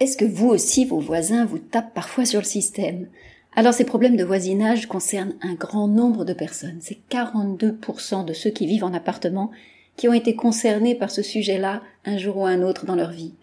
Est-ce 0.00 0.16
que 0.16 0.24
vous 0.24 0.48
aussi, 0.48 0.84
vos 0.84 0.98
voisins 0.98 1.44
vous 1.44 1.58
tapent 1.58 1.94
parfois 1.94 2.24
sur 2.24 2.40
le 2.40 2.46
système? 2.46 3.06
Alors 3.54 3.72
ces 3.72 3.84
problèmes 3.84 4.16
de 4.16 4.24
voisinage 4.24 4.88
concernent 4.88 5.36
un 5.40 5.54
grand 5.54 5.86
nombre 5.86 6.24
de 6.24 6.32
personnes. 6.32 6.78
C'est 6.80 6.98
42% 7.10 8.24
de 8.24 8.32
ceux 8.32 8.50
qui 8.50 8.66
vivent 8.66 8.82
en 8.82 8.92
appartement 8.92 9.52
qui 9.96 10.08
ont 10.08 10.12
été 10.12 10.34
concernés 10.34 10.96
par 10.96 11.12
ce 11.12 11.22
sujet-là 11.22 11.80
un 12.04 12.18
jour 12.18 12.38
ou 12.38 12.46
un 12.46 12.62
autre 12.62 12.86
dans 12.86 12.96
leur 12.96 13.12
vie. 13.12 13.34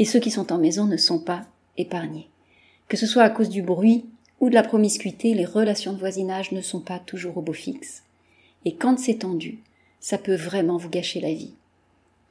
Et 0.00 0.04
ceux 0.04 0.18
qui 0.18 0.32
sont 0.32 0.52
en 0.52 0.58
maison 0.58 0.86
ne 0.86 0.96
sont 0.96 1.20
pas 1.20 1.46
épargnés. 1.78 2.28
Que 2.88 2.96
ce 2.96 3.06
soit 3.06 3.22
à 3.22 3.30
cause 3.30 3.48
du 3.48 3.62
bruit 3.62 4.06
ou 4.40 4.48
de 4.48 4.54
la 4.54 4.64
promiscuité, 4.64 5.34
les 5.34 5.44
relations 5.44 5.92
de 5.92 5.98
voisinage 5.98 6.50
ne 6.50 6.60
sont 6.60 6.80
pas 6.80 6.98
toujours 6.98 7.36
au 7.36 7.42
beau 7.42 7.52
fixe. 7.52 8.02
Et 8.64 8.74
quand 8.74 8.98
c'est 8.98 9.18
tendu, 9.18 9.60
ça 10.00 10.18
peut 10.18 10.34
vraiment 10.34 10.76
vous 10.76 10.88
gâcher 10.88 11.20
la 11.20 11.32
vie. 11.32 11.54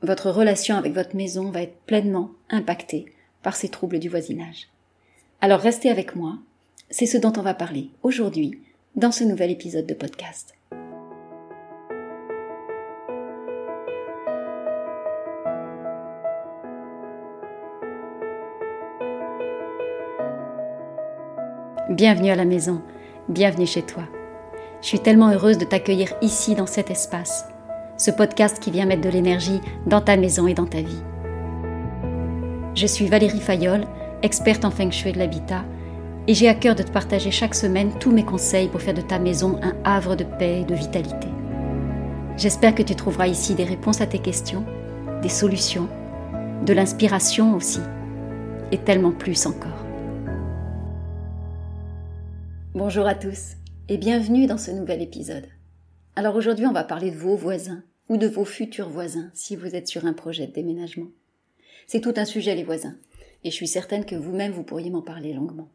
Votre 0.02 0.32
relation 0.32 0.76
avec 0.76 0.94
votre 0.94 1.16
maison 1.16 1.50
va 1.50 1.62
être 1.62 1.78
pleinement 1.86 2.32
impactée 2.50 3.06
par 3.42 3.56
ces 3.56 3.70
troubles 3.70 4.00
du 4.00 4.10
voisinage. 4.10 4.68
Alors 5.42 5.60
restez 5.60 5.90
avec 5.90 6.16
moi, 6.16 6.38
c'est 6.90 7.06
ce 7.06 7.18
dont 7.18 7.34
on 7.38 7.42
va 7.42 7.54
parler 7.54 7.90
aujourd'hui 8.04 8.60
dans 8.96 9.12
ce 9.12 9.24
nouvel 9.24 9.52
épisode 9.52 9.86
de 9.86 9.94
podcast. 9.94 10.56
Bienvenue 21.90 22.30
à 22.30 22.36
la 22.36 22.46
maison, 22.46 22.82
bienvenue 23.30 23.66
chez 23.66 23.82
toi. 23.82 24.04
Je 24.82 24.88
suis 24.88 25.00
tellement 25.00 25.32
heureuse 25.32 25.58
de 25.58 25.66
t'accueillir 25.66 26.14
ici 26.22 26.56
dans 26.56 26.68
cet 26.68 26.92
espace, 26.92 27.46
ce 27.98 28.12
podcast 28.12 28.60
qui 28.60 28.72
vient 28.72 28.86
mettre 28.86 29.02
de 29.02 29.10
l'énergie 29.10 29.60
dans 29.88 30.00
ta 30.00 30.16
maison 30.16 30.48
et 30.48 30.54
dans 30.54 30.68
ta 30.68 30.82
vie. 30.82 31.02
Je 32.76 32.86
suis 32.86 33.08
Valérie 33.08 33.40
Fayolle, 33.40 33.88
experte 34.22 34.64
en 34.64 34.72
feng 34.72 34.92
shui 34.92 35.12
de 35.12 35.18
l'habitat, 35.18 35.66
et 36.28 36.34
j'ai 36.34 36.48
à 36.48 36.54
cœur 36.54 36.76
de 36.76 36.84
te 36.84 36.92
partager 36.92 37.32
chaque 37.32 37.56
semaine 37.56 37.92
tous 38.00 38.12
mes 38.12 38.24
conseils 38.24 38.68
pour 38.68 38.82
faire 38.82 38.94
de 38.94 39.02
ta 39.02 39.18
maison 39.18 39.60
un 39.64 39.76
havre 39.84 40.16
de 40.16 40.24
paix 40.24 40.62
et 40.62 40.66
de 40.66 40.76
vitalité. 40.76 41.28
J'espère 42.38 42.76
que 42.76 42.84
tu 42.84 42.96
trouveras 42.96 43.28
ici 43.28 43.56
des 43.56 43.64
réponses 43.64 44.02
à 44.02 44.08
tes 44.08 44.20
questions, 44.20 44.64
des 45.22 45.30
solutions, 45.30 45.90
de 46.66 46.74
l'inspiration 46.74 47.56
aussi, 47.56 47.82
et 48.72 48.78
tellement 48.78 49.12
plus 49.12 49.48
encore. 49.48 49.86
Bonjour 52.76 53.08
à 53.08 53.16
tous 53.16 53.56
et 53.90 53.98
bienvenue 53.98 54.46
dans 54.46 54.60
ce 54.60 54.70
nouvel 54.70 55.02
épisode. 55.02 55.48
Alors 56.16 56.36
aujourd'hui 56.36 56.68
on 56.68 56.72
va 56.72 56.84
parler 56.84 57.10
de 57.10 57.18
vos 57.18 57.36
voisins 57.36 57.82
ou 58.10 58.18
de 58.18 58.28
vos 58.28 58.46
futurs 58.46 58.90
voisins 58.90 59.32
si 59.34 59.56
vous 59.56 59.76
êtes 59.76 59.88
sur 59.88 60.06
un 60.06 60.14
projet 60.14 60.46
de 60.46 60.54
déménagement. 60.54 61.08
C'est 61.92 62.02
tout 62.02 62.14
un 62.18 62.26
sujet, 62.26 62.54
les 62.54 62.64
voisins. 62.64 62.96
Et 63.44 63.50
je 63.50 63.56
suis 63.56 63.68
certaine 63.68 64.06
que 64.06 64.14
vous-même, 64.14 64.52
vous 64.52 64.62
pourriez 64.62 64.92
m'en 64.92 65.02
parler 65.02 65.34
longuement. 65.34 65.70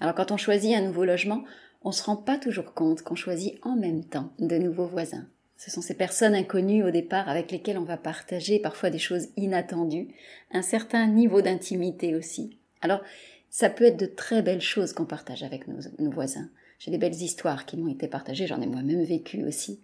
Alors, 0.00 0.14
quand 0.14 0.32
on 0.32 0.38
choisit 0.38 0.74
un 0.74 0.80
nouveau 0.80 1.04
logement, 1.04 1.44
on 1.82 1.92
se 1.92 2.02
rend 2.04 2.16
pas 2.16 2.38
toujours 2.38 2.72
compte 2.72 3.02
qu'on 3.02 3.16
choisit 3.16 3.58
en 3.60 3.76
même 3.76 4.02
temps 4.02 4.32
de 4.38 4.56
nouveaux 4.56 4.86
voisins. 4.86 5.26
Ce 5.58 5.70
sont 5.70 5.82
ces 5.82 5.92
personnes 5.92 6.34
inconnues 6.34 6.84
au 6.84 6.90
départ 6.90 7.28
avec 7.28 7.52
lesquelles 7.52 7.76
on 7.76 7.84
va 7.84 7.98
partager 7.98 8.58
parfois 8.58 8.88
des 8.88 8.98
choses 8.98 9.28
inattendues, 9.36 10.08
un 10.52 10.62
certain 10.62 11.06
niveau 11.06 11.42
d'intimité 11.42 12.14
aussi. 12.14 12.56
Alors, 12.80 13.02
ça 13.50 13.68
peut 13.68 13.84
être 13.84 14.00
de 14.00 14.06
très 14.06 14.40
belles 14.40 14.62
choses 14.62 14.94
qu'on 14.94 15.04
partage 15.04 15.42
avec 15.42 15.68
nos, 15.68 15.80
nos 15.98 16.10
voisins. 16.10 16.48
J'ai 16.78 16.90
des 16.90 16.96
belles 16.96 17.12
histoires 17.12 17.66
qui 17.66 17.76
m'ont 17.76 17.92
été 17.92 18.08
partagées, 18.08 18.46
j'en 18.46 18.62
ai 18.62 18.66
moi-même 18.66 19.04
vécu 19.04 19.44
aussi. 19.44 19.80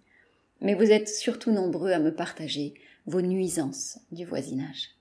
Mais 0.63 0.73
vous 0.73 0.91
êtes 0.91 1.11
surtout 1.11 1.53
nombreux 1.53 1.93
à 1.93 1.99
me 1.99 2.15
partager 2.15 2.73
vos 3.05 3.21
nuisances 3.21 3.99
du 4.13 4.25
voisinage. 4.25 4.97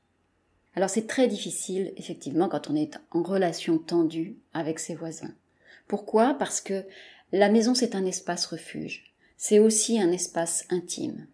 Alors 0.76 0.90
c'est 0.90 1.08
très 1.08 1.28
difficile, 1.28 1.94
effectivement, 1.98 2.48
quand 2.48 2.70
on 2.70 2.76
est 2.76 2.98
en 3.12 3.24
relation 3.24 3.78
tendue 3.78 4.38
avec 4.54 4.80
ses 4.80 4.96
voisins. 4.96 5.34
Pourquoi? 5.88 6.36
Parce 6.36 6.62
que 6.62 6.86
la 7.34 7.50
maison, 7.50 7.76
c'est 7.76 7.96
un 7.96 8.06
espace 8.06 8.46
refuge. 8.46 9.14
C'est 9.38 9.60
aussi 9.60 10.00
un 10.00 10.12
espace 10.12 10.66
intime. 10.70 11.28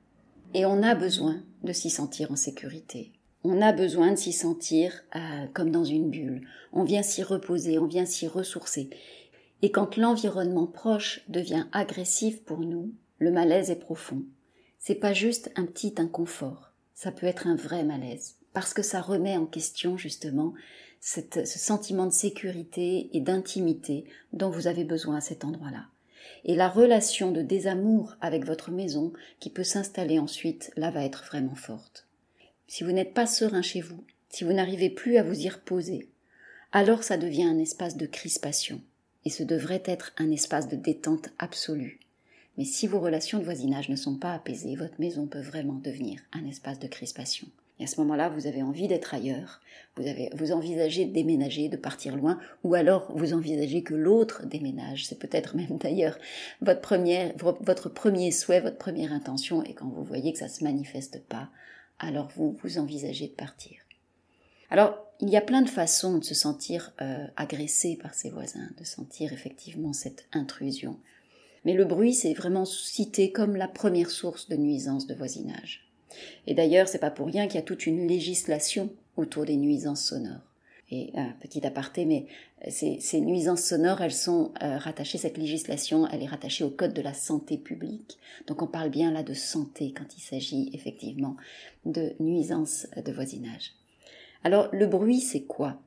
Et 0.53 0.65
on 0.65 0.81
a 0.81 0.95
besoin 0.95 1.43
de 1.63 1.73
s'y 1.73 1.89
sentir 1.89 2.31
en 2.31 2.35
sécurité. 2.35 3.11
On 3.43 3.61
a 3.61 3.73
besoin 3.73 4.11
de 4.11 4.15
s'y 4.15 4.33
sentir 4.33 5.03
euh, 5.15 5.19
comme 5.53 5.71
dans 5.71 5.83
une 5.83 6.09
bulle. 6.09 6.47
On 6.73 6.83
vient 6.83 7.03
s'y 7.03 7.21
reposer, 7.21 7.77
on 7.79 7.85
vient 7.85 8.05
s'y 8.05 8.27
ressourcer. 8.27 8.89
Et 9.61 9.71
quand 9.71 9.97
l'environnement 9.97 10.67
proche 10.67 11.21
devient 11.27 11.65
agressif 11.71 12.43
pour 12.43 12.59
nous, 12.59 12.93
le 13.19 13.31
malaise 13.31 13.69
est 13.69 13.75
profond. 13.75 14.23
C'est 14.79 14.95
pas 14.95 15.13
juste 15.13 15.51
un 15.55 15.65
petit 15.65 15.95
inconfort. 15.97 16.71
Ça 16.93 17.11
peut 17.11 17.27
être 17.27 17.47
un 17.47 17.55
vrai 17.55 17.83
malaise 17.83 18.37
parce 18.57 18.73
que 18.73 18.81
ça 18.81 19.01
remet 19.01 19.37
en 19.37 19.45
question 19.45 19.97
justement 19.97 20.55
ce 20.99 21.21
sentiment 21.45 22.07
de 22.07 22.11
sécurité 22.11 23.07
et 23.13 23.21
d'intimité 23.21 24.05
dont 24.33 24.49
vous 24.49 24.65
avez 24.65 24.83
besoin 24.83 25.17
à 25.17 25.21
cet 25.21 25.45
endroit-là. 25.45 25.85
Et 26.43 26.55
la 26.55 26.67
relation 26.67 27.31
de 27.31 27.43
désamour 27.43 28.15
avec 28.19 28.47
votre 28.47 28.71
maison 28.71 29.13
qui 29.39 29.51
peut 29.51 29.63
s'installer 29.63 30.17
ensuite, 30.17 30.71
là 30.75 30.89
va 30.89 31.05
être 31.05 31.23
vraiment 31.25 31.53
forte. 31.53 32.07
Si 32.65 32.83
vous 32.83 32.91
n'êtes 32.91 33.13
pas 33.13 33.27
serein 33.27 33.61
chez 33.61 33.79
vous, 33.79 34.03
si 34.29 34.43
vous 34.43 34.53
n'arrivez 34.53 34.89
plus 34.89 35.17
à 35.17 35.23
vous 35.23 35.39
y 35.39 35.49
reposer, 35.49 36.09
alors 36.71 37.03
ça 37.03 37.17
devient 37.17 37.43
un 37.43 37.59
espace 37.59 37.95
de 37.95 38.07
crispation, 38.07 38.81
et 39.23 39.29
ce 39.29 39.43
devrait 39.43 39.83
être 39.85 40.13
un 40.17 40.31
espace 40.31 40.67
de 40.67 40.77
détente 40.77 41.29
absolue. 41.37 41.99
Mais 42.57 42.65
si 42.65 42.87
vos 42.87 43.01
relations 43.01 43.37
de 43.37 43.43
voisinage 43.43 43.89
ne 43.89 43.95
sont 43.95 44.15
pas 44.15 44.33
apaisées, 44.33 44.75
votre 44.75 44.99
maison 44.99 45.27
peut 45.27 45.41
vraiment 45.41 45.75
devenir 45.75 46.21
un 46.33 46.47
espace 46.47 46.79
de 46.79 46.87
crispation. 46.87 47.47
Et 47.79 47.83
à 47.83 47.87
ce 47.87 47.99
moment-là, 48.01 48.29
vous 48.29 48.47
avez 48.47 48.63
envie 48.63 48.87
d'être 48.87 49.13
ailleurs, 49.13 49.61
vous, 49.95 50.07
avez, 50.07 50.29
vous 50.33 50.51
envisagez 50.51 51.05
de 51.05 51.13
déménager, 51.13 51.69
de 51.69 51.77
partir 51.77 52.15
loin, 52.15 52.39
ou 52.63 52.73
alors 52.73 53.11
vous 53.15 53.33
envisagez 53.33 53.83
que 53.83 53.93
l'autre 53.93 54.45
déménage. 54.45 55.05
C'est 55.05 55.19
peut-être 55.19 55.55
même 55.55 55.77
d'ailleurs 55.79 56.17
votre, 56.61 57.89
premier 57.89 58.31
souhait, 58.31 58.61
votre 58.61 58.77
première 58.77 59.13
intention, 59.13 59.63
et 59.63 59.73
quand 59.73 59.89
vous 59.89 60.03
voyez 60.03 60.33
que 60.33 60.39
ça 60.39 60.45
ne 60.45 60.51
se 60.51 60.63
manifeste 60.63 61.21
pas, 61.23 61.49
alors 61.99 62.29
vous, 62.35 62.57
vous 62.63 62.79
envisagez 62.79 63.27
de 63.27 63.33
partir. 63.33 63.77
Alors, 64.69 64.97
il 65.19 65.29
y 65.29 65.37
a 65.37 65.41
plein 65.41 65.61
de 65.61 65.69
façons 65.69 66.17
de 66.17 66.23
se 66.23 66.35
sentir 66.35 66.93
euh, 67.01 67.25
agressé 67.35 67.95
par 67.95 68.13
ses 68.13 68.29
voisins, 68.29 68.69
de 68.77 68.83
sentir 68.83 69.33
effectivement 69.33 69.93
cette 69.93 70.27
intrusion. 70.31 70.99
Mais 71.65 71.73
le 71.73 71.85
bruit, 71.85 72.13
c'est 72.13 72.33
vraiment 72.33 72.65
cité 72.65 73.31
comme 73.31 73.55
la 73.55 73.67
première 73.67 74.11
source 74.11 74.47
de 74.47 74.55
nuisance 74.55 75.07
de 75.07 75.15
voisinage. 75.15 75.86
Et 76.45 76.53
d'ailleurs, 76.53 76.87
c'est 76.87 76.99
pas 76.99 77.11
pour 77.11 77.27
rien 77.27 77.47
qu'il 77.47 77.55
y 77.55 77.63
a 77.63 77.65
toute 77.65 77.85
une 77.85 78.07
législation 78.07 78.89
autour 79.15 79.45
des 79.45 79.57
nuisances 79.57 80.05
sonores. 80.05 80.41
Et 80.89 81.11
un 81.15 81.33
petit 81.41 81.65
aparté, 81.67 82.05
mais 82.05 82.27
ces, 82.69 83.01
ces 83.01 83.19
nuisances 83.19 83.63
sonores, 83.63 84.01
elles 84.01 84.13
sont 84.13 84.53
euh, 84.63 84.77
rattachées, 84.77 85.17
cette 85.17 85.37
législation, 85.37 86.07
elle 86.07 86.23
est 86.23 86.27
rattachée 86.27 86.63
au 86.63 86.69
Code 86.69 86.93
de 86.93 87.01
la 87.01 87.13
santé 87.13 87.57
publique. 87.57 88.17
Donc 88.47 88.61
on 88.61 88.67
parle 88.67 88.89
bien 88.89 89.11
là 89.11 89.21
de 89.21 89.33
santé 89.33 89.93
quand 89.95 90.15
il 90.15 90.21
s'agit 90.21 90.69
effectivement 90.73 91.35
de 91.85 92.13
nuisances 92.21 92.87
de 92.95 93.11
voisinage. 93.11 93.73
Alors 94.45 94.69
le 94.71 94.87
bruit, 94.87 95.19
c'est 95.19 95.43
quoi? 95.43 95.81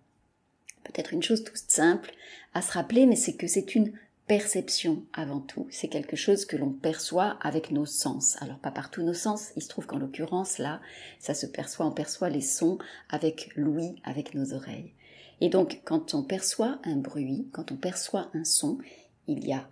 Peut-être 0.85 1.15
une 1.15 1.23
chose 1.23 1.45
toute 1.45 1.57
simple 1.57 2.13
à 2.53 2.61
se 2.61 2.73
rappeler, 2.73 3.07
mais 3.07 3.17
c'est 3.17 3.37
que 3.37 3.47
c'est 3.47 3.75
une 3.75 3.93
perception 4.31 5.03
avant 5.13 5.41
tout. 5.41 5.67
C'est 5.71 5.89
quelque 5.89 6.15
chose 6.15 6.45
que 6.45 6.57
l'on 6.57 6.71
perçoit 6.71 7.37
avec 7.41 7.73
nos 7.73 7.85
sens. 7.85 8.41
Alors 8.41 8.61
pas 8.61 8.71
par 8.71 8.89
tous 8.89 9.03
nos 9.03 9.13
sens, 9.13 9.49
il 9.57 9.63
se 9.63 9.69
trouve 9.69 9.87
qu'en 9.87 9.99
l'occurrence 9.99 10.59
là, 10.59 10.81
ça 11.19 11.35
se 11.35 11.47
perçoit, 11.47 11.85
on 11.85 11.91
perçoit 11.91 12.29
les 12.29 12.41
sons 12.41 12.79
avec 13.09 13.51
l'ouïe, 13.57 13.97
avec 14.05 14.35
nos 14.37 14.55
oreilles. 14.55 14.93
Et 15.41 15.49
donc 15.49 15.81
quand 15.85 16.15
on 16.15 16.23
perçoit 16.23 16.79
un 16.85 16.95
bruit, 16.95 17.49
quand 17.51 17.73
on 17.73 17.77
perçoit 17.77 18.31
un 18.33 18.45
son, 18.45 18.79
il 19.27 19.45
y 19.45 19.53
a 19.53 19.69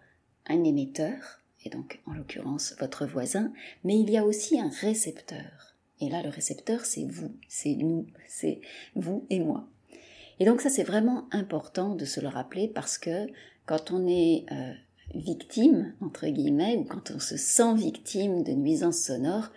un 0.49 0.65
émetteur, 0.65 1.41
et 1.65 1.71
donc 1.71 2.01
en 2.05 2.15
l'occurrence 2.15 2.75
votre 2.81 3.07
voisin, 3.07 3.53
mais 3.85 3.97
il 3.97 4.11
y 4.11 4.19
a 4.19 4.25
aussi 4.25 4.59
un 4.59 4.73
récepteur. 4.81 5.77
Et 6.01 6.09
là 6.09 6.21
le 6.21 6.31
récepteur 6.31 6.85
c'est 6.85 7.05
vous, 7.05 7.33
c'est 7.47 7.77
nous, 7.77 8.09
c'est 8.27 8.61
vous 8.97 9.25
et 9.31 9.39
moi. 9.39 9.69
Et 10.41 10.45
donc 10.45 10.61
ça 10.61 10.69
c'est 10.69 10.83
vraiment 10.83 11.29
important 11.31 11.95
de 11.95 12.05
se 12.05 12.19
le 12.21 12.27
rappeler 12.27 12.67
parce 12.67 12.99
que 12.99 13.29
quand 13.69 13.91
on 13.91 14.09
est 14.09 14.47
euh, 14.51 14.73
victime, 15.15 15.93
entre 16.01 16.27
guillemets, 16.27 16.79
ou 16.79 16.85
quand 16.85 17.11
on 17.15 17.21
se 17.21 17.37
sent 17.37 17.75
victime 17.75 18.43
de 18.43 18.53
nuisances 18.53 18.99
sonores, 18.99 19.51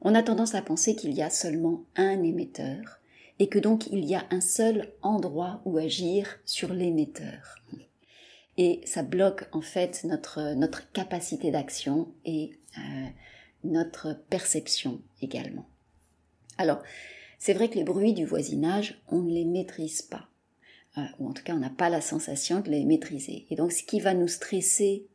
on 0.00 0.14
a 0.14 0.22
tendance 0.22 0.54
à 0.54 0.62
penser 0.62 0.96
qu'il 0.96 1.12
y 1.12 1.20
a 1.20 1.28
seulement 1.28 1.84
un 1.94 2.22
émetteur 2.22 3.00
et 3.38 3.48
que 3.48 3.58
donc 3.58 3.86
il 3.88 4.06
y 4.06 4.14
a 4.14 4.24
un 4.30 4.40
seul 4.40 4.88
endroit 5.02 5.60
où 5.66 5.76
agir 5.76 6.38
sur 6.46 6.72
l'émetteur. 6.72 7.56
Et 8.56 8.80
ça 8.86 9.02
bloque 9.02 9.46
en 9.52 9.60
fait 9.60 10.04
notre, 10.04 10.54
notre 10.54 10.90
capacité 10.92 11.50
d'action 11.50 12.08
et 12.24 12.52
euh, 12.78 13.06
notre 13.62 14.14
perception 14.30 15.02
également. 15.20 15.66
Alors, 16.56 16.82
c'est 17.38 17.52
vrai 17.52 17.68
que 17.68 17.76
les 17.76 17.84
bruits 17.84 18.14
du 18.14 18.24
voisinage, 18.24 18.98
on 19.08 19.18
ne 19.18 19.32
les 19.32 19.44
maîtrise 19.44 20.00
pas. 20.00 20.29
Euh, 20.98 21.02
ou 21.20 21.28
en 21.28 21.32
tout 21.32 21.44
cas 21.44 21.54
on 21.54 21.60
n'a 21.60 21.70
pas 21.70 21.88
la 21.88 22.00
sensation 22.00 22.60
de 22.60 22.70
les 22.70 22.84
maîtriser. 22.84 23.46
Et 23.50 23.56
donc 23.56 23.72
ce 23.72 23.84
qui 23.84 24.00
va 24.00 24.14
nous 24.14 24.28
stresser 24.28 25.06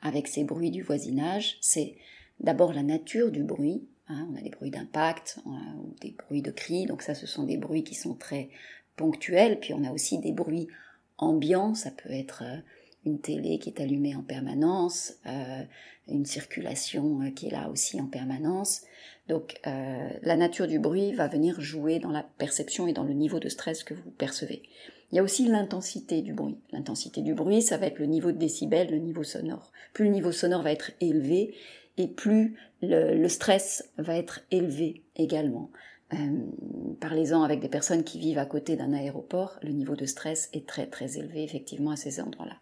avec 0.00 0.28
ces 0.28 0.44
bruits 0.44 0.70
du 0.70 0.82
voisinage, 0.82 1.58
c'est 1.60 1.96
d'abord 2.40 2.72
la 2.72 2.82
nature 2.82 3.30
du 3.30 3.42
bruit. 3.42 3.84
Hein. 4.08 4.28
on 4.30 4.36
a 4.36 4.42
des 4.42 4.50
bruits 4.50 4.70
d'impact 4.70 5.38
ou 5.46 5.94
des 6.02 6.10
bruits 6.10 6.42
de 6.42 6.50
cris, 6.50 6.84
donc 6.86 7.02
ça 7.02 7.14
ce 7.14 7.26
sont 7.26 7.44
des 7.44 7.56
bruits 7.56 7.84
qui 7.84 7.94
sont 7.94 8.14
très 8.14 8.50
ponctuels, 8.96 9.58
puis 9.58 9.72
on 9.72 9.82
a 9.82 9.90
aussi 9.90 10.18
des 10.18 10.32
bruits 10.32 10.68
ambiants, 11.16 11.74
ça 11.74 11.90
peut 11.90 12.12
être 12.12 12.42
euh, 12.44 12.58
une 13.06 13.18
télé 13.18 13.58
qui 13.58 13.70
est 13.70 13.80
allumée 13.80 14.14
en 14.14 14.22
permanence, 14.22 15.14
euh, 15.26 15.62
une 16.06 16.26
circulation 16.26 17.32
qui 17.32 17.46
est 17.46 17.50
là 17.50 17.70
aussi 17.70 18.00
en 18.00 18.06
permanence. 18.06 18.82
Donc 19.26 19.58
la 19.64 20.36
nature 20.36 20.66
du 20.66 20.78
bruit 20.78 21.14
va 21.14 21.28
venir 21.28 21.58
jouer 21.58 21.98
dans 21.98 22.10
la 22.10 22.22
perception 22.22 22.86
et 22.86 22.92
dans 22.92 23.04
le 23.04 23.14
niveau 23.14 23.40
de 23.40 23.48
stress 23.48 23.82
que 23.82 23.94
vous 23.94 24.10
percevez. 24.10 24.62
Il 25.14 25.18
y 25.18 25.20
a 25.20 25.22
aussi 25.22 25.46
l'intensité 25.46 26.22
du 26.22 26.32
bruit. 26.32 26.58
L'intensité 26.72 27.22
du 27.22 27.34
bruit, 27.34 27.62
ça 27.62 27.76
va 27.76 27.86
être 27.86 28.00
le 28.00 28.06
niveau 28.06 28.32
de 28.32 28.36
décibels, 28.36 28.90
le 28.90 28.98
niveau 28.98 29.22
sonore. 29.22 29.70
Plus 29.92 30.06
le 30.06 30.10
niveau 30.10 30.32
sonore 30.32 30.62
va 30.62 30.72
être 30.72 30.90
élevé, 31.00 31.54
et 31.96 32.08
plus 32.08 32.56
le, 32.82 33.28
stress 33.28 33.88
va 33.96 34.16
être 34.16 34.40
élevé 34.50 35.04
également. 35.14 35.70
Euh, 36.14 36.16
parlez-en 36.98 37.44
avec 37.44 37.60
des 37.60 37.68
personnes 37.68 38.02
qui 38.02 38.18
vivent 38.18 38.38
à 38.38 38.44
côté 38.44 38.74
d'un 38.74 38.92
aéroport, 38.92 39.60
le 39.62 39.70
niveau 39.70 39.94
de 39.94 40.04
stress 40.04 40.50
est 40.52 40.66
très 40.66 40.88
très 40.88 41.16
élevé 41.16 41.44
effectivement 41.44 41.92
à 41.92 41.96
ces 41.96 42.20
endroits-là. 42.20 42.56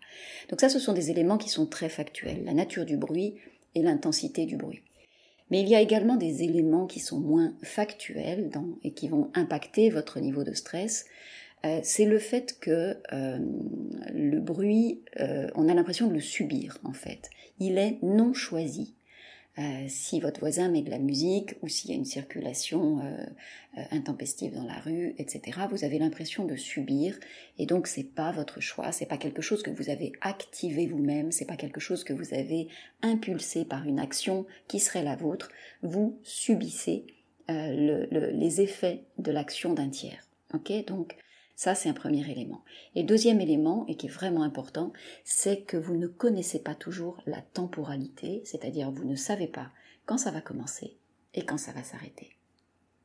Donc 0.50 0.60
ça, 0.60 0.68
ce 0.68 0.78
sont 0.78 0.92
des 0.92 1.10
éléments 1.10 1.38
qui 1.38 1.48
sont 1.48 1.64
très 1.64 1.88
factuels, 1.88 2.44
la 2.44 2.52
nature 2.52 2.84
du 2.84 2.98
bruit 2.98 3.36
et 3.74 3.80
l'intensité 3.80 4.44
du 4.44 4.58
bruit. 4.58 4.82
Mais 5.50 5.62
il 5.62 5.68
y 5.68 5.74
a 5.74 5.80
également 5.80 6.16
des 6.16 6.42
éléments 6.42 6.86
qui 6.86 7.00
sont 7.00 7.18
moins 7.18 7.54
factuels 7.62 8.50
et 8.84 8.92
qui 8.92 9.08
vont 9.08 9.30
impacter 9.34 9.88
votre 9.88 10.20
niveau 10.20 10.44
de 10.44 10.52
stress. 10.52 11.06
Euh, 11.64 11.80
c'est 11.82 12.06
le 12.06 12.18
fait 12.18 12.58
que 12.58 12.96
euh, 13.12 13.38
le 14.12 14.40
bruit, 14.40 15.02
on 15.54 15.68
a 15.68 15.74
l'impression 15.74 16.08
de 16.08 16.14
le 16.14 16.20
subir 16.20 16.78
en 16.84 16.92
fait. 16.92 17.30
Il 17.58 17.78
est 17.78 17.98
non 18.02 18.34
choisi. 18.34 18.94
Euh, 19.58 19.84
si 19.86 20.18
votre 20.18 20.40
voisin 20.40 20.70
met 20.70 20.80
de 20.80 20.90
la 20.90 20.98
musique 20.98 21.56
ou 21.60 21.68
s'il 21.68 21.90
y 21.90 21.92
a 21.92 21.96
une 21.96 22.06
circulation 22.06 23.00
euh, 23.00 23.26
euh, 23.76 23.82
intempestive 23.90 24.54
dans 24.54 24.64
la 24.64 24.78
rue, 24.78 25.14
etc., 25.18 25.60
vous 25.70 25.84
avez 25.84 25.98
l'impression 25.98 26.46
de 26.46 26.56
subir 26.56 27.18
et 27.58 27.66
donc 27.66 27.86
c'est 27.86 28.14
pas 28.14 28.32
votre 28.32 28.60
choix, 28.60 28.92
c'est 28.92 29.04
pas 29.04 29.18
quelque 29.18 29.42
chose 29.42 29.62
que 29.62 29.70
vous 29.70 29.90
avez 29.90 30.12
activé 30.22 30.86
vous-même, 30.86 31.32
c'est 31.32 31.44
pas 31.44 31.56
quelque 31.56 31.80
chose 31.80 32.02
que 32.02 32.14
vous 32.14 32.32
avez 32.32 32.68
impulsé 33.02 33.66
par 33.66 33.86
une 33.86 33.98
action 33.98 34.46
qui 34.68 34.80
serait 34.80 35.04
la 35.04 35.16
vôtre, 35.16 35.50
vous 35.82 36.18
subissez 36.22 37.04
les 37.48 38.60
effets 38.62 39.02
de 39.18 39.30
l'action 39.30 39.74
d'un 39.74 39.90
tiers. 39.90 40.26
Ok, 40.54 40.72
donc 40.86 41.16
ça, 41.54 41.74
c'est 41.74 41.88
un 41.88 41.94
premier 41.94 42.28
élément. 42.30 42.64
Et 42.94 43.04
deuxième 43.04 43.40
élément, 43.40 43.84
et 43.88 43.96
qui 43.96 44.06
est 44.06 44.10
vraiment 44.10 44.42
important, 44.42 44.92
c'est 45.24 45.62
que 45.62 45.76
vous 45.76 45.96
ne 45.96 46.06
connaissez 46.06 46.58
pas 46.60 46.74
toujours 46.74 47.22
la 47.26 47.40
temporalité, 47.40 48.42
c'est-à-dire 48.44 48.90
vous 48.90 49.04
ne 49.04 49.16
savez 49.16 49.46
pas 49.46 49.70
quand 50.06 50.18
ça 50.18 50.30
va 50.30 50.40
commencer 50.40 50.96
et 51.34 51.44
quand 51.44 51.58
ça 51.58 51.72
va 51.72 51.82
s'arrêter. 51.82 52.36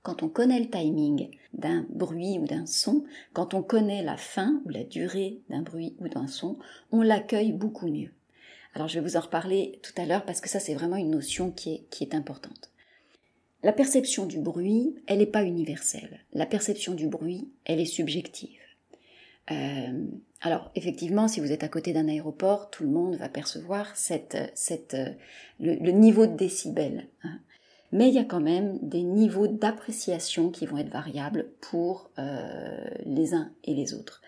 Quand 0.02 0.24
on 0.24 0.30
connaît 0.30 0.60
le 0.60 0.70
timing 0.70 1.30
d'un 1.54 1.86
bruit 1.90 2.40
ou 2.40 2.46
d'un 2.46 2.66
son, 2.66 3.04
quand 3.34 3.54
on 3.54 3.62
connaît 3.62 4.04
la 4.04 4.16
fin 4.16 4.62
ou 4.66 4.70
la 4.70 4.84
durée 4.84 5.42
d'un 5.50 5.62
bruit 5.62 5.96
ou 6.00 6.08
d'un 6.08 6.28
son, 6.28 6.58
on 6.92 7.02
l'accueille 7.02 7.52
beaucoup 7.52 7.88
mieux. 7.88 8.12
Alors 8.74 8.88
je 8.88 9.00
vais 9.00 9.06
vous 9.06 9.18
en 9.18 9.22
reparler 9.22 9.80
tout 9.84 10.00
à 10.02 10.06
l'heure 10.06 10.24
parce 10.24 10.40
que 10.40 10.50
ça 10.50 10.60
c'est 10.60 10.76
vraiment 10.76 10.96
une 10.96 11.12
notion 11.12 11.52
qui 11.52 11.74
est, 11.74 11.88
qui 11.90 12.04
est 12.04 12.16
importante. 12.16 12.72
La 13.64 13.74
perception 13.74 14.26
du 14.26 14.40
bruit, 14.40 14.96
elle 15.08 15.20
n'est 15.20 15.26
pas 15.26 15.44
universelle. 15.44 16.20
La 16.34 16.46
perception 16.46 16.94
du 16.94 17.08
bruit, 17.08 17.50
elle 17.66 17.80
est 17.80 17.86
subjective. 17.86 18.60
Euh, 19.52 20.06
alors 20.42 20.72
effectivement, 20.76 21.28
si 21.28 21.40
vous 21.40 21.52
êtes 21.52 21.64
à 21.64 21.70
côté 21.70 21.94
d'un 21.94 22.08
aéroport, 22.08 22.70
tout 22.70 22.84
le 22.84 22.90
monde 22.90 23.16
va 23.16 23.30
percevoir 23.30 23.96
cette, 23.96 24.38
le, 25.60 25.92
niveau 25.92 26.28
de 26.28 26.36
décibels. 26.36 27.08
Hein. 27.24 27.40
Mais 27.92 28.10
il 28.10 28.14
y 28.14 28.20
a 28.20 28.26
quand 28.26 28.42
même 28.42 28.78
des 28.82 29.04
niveaux 29.04 29.48
d'appréciation 29.48 30.50
qui 30.50 30.66
vont 30.66 30.78
être 30.78 30.92
variables 30.92 31.48
pour 31.62 32.12
euh, 32.20 32.86
les 33.06 33.34
uns 33.34 33.52
et 33.64 33.74
les 33.74 33.94
autres. 33.94 34.22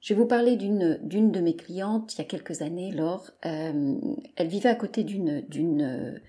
Je 0.00 0.14
vais 0.14 0.20
vous 0.20 0.26
parler 0.26 0.56
d'une 0.56 0.98
de 1.32 1.40
mes 1.40 1.56
clientes 1.56 2.14
il 2.14 2.18
y 2.18 2.20
a 2.20 2.24
quelques 2.24 2.62
années. 2.62 2.92
Laure, 2.92 3.30
euh, 3.46 3.94
elle 4.36 4.46
vivait 4.46 4.68
à 4.68 4.74
côté 4.74 5.02
d'une 5.02 6.20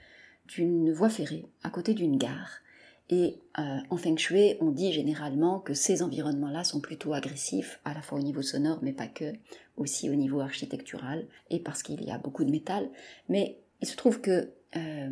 d'une 0.50 0.92
voie 0.92 1.10
ferrée, 1.10 1.46
à 1.64 1.70
côté 1.70 1.94
d'une 1.94 2.18
gare. 2.18 2.60
Et 3.10 3.40
euh, 3.58 3.78
en 3.90 3.98
feng 3.98 4.18
shui, 4.18 4.56
on 4.62 4.70
dit 4.70 4.94
généralement 4.94 5.60
que 5.60 5.74
ces 5.74 6.04
environnements-là 6.04 6.64
sont 6.64 6.80
plutôt 6.80 7.14
agressifs, 7.14 7.80
à 7.84 7.94
la 7.94 8.02
fois 8.02 8.20
au 8.20 8.22
niveau 8.22 8.44
sonore, 8.44 8.80
mais 8.84 8.94
pas 8.94 9.08
que, 9.08 9.34
aussi 9.78 10.10
au 10.10 10.16
niveau 10.16 10.42
architectural, 10.42 11.26
et 11.50 11.60
parce 11.60 11.82
qu'il 11.82 12.04
y 12.04 12.12
a 12.12 12.20
beaucoup 12.20 12.44
de 12.44 12.52
métal. 12.52 12.90
Mais 13.28 13.58
il 13.82 13.88
se 13.88 13.96
trouve 13.96 14.22
que 14.22 14.50
euh, 14.76 15.10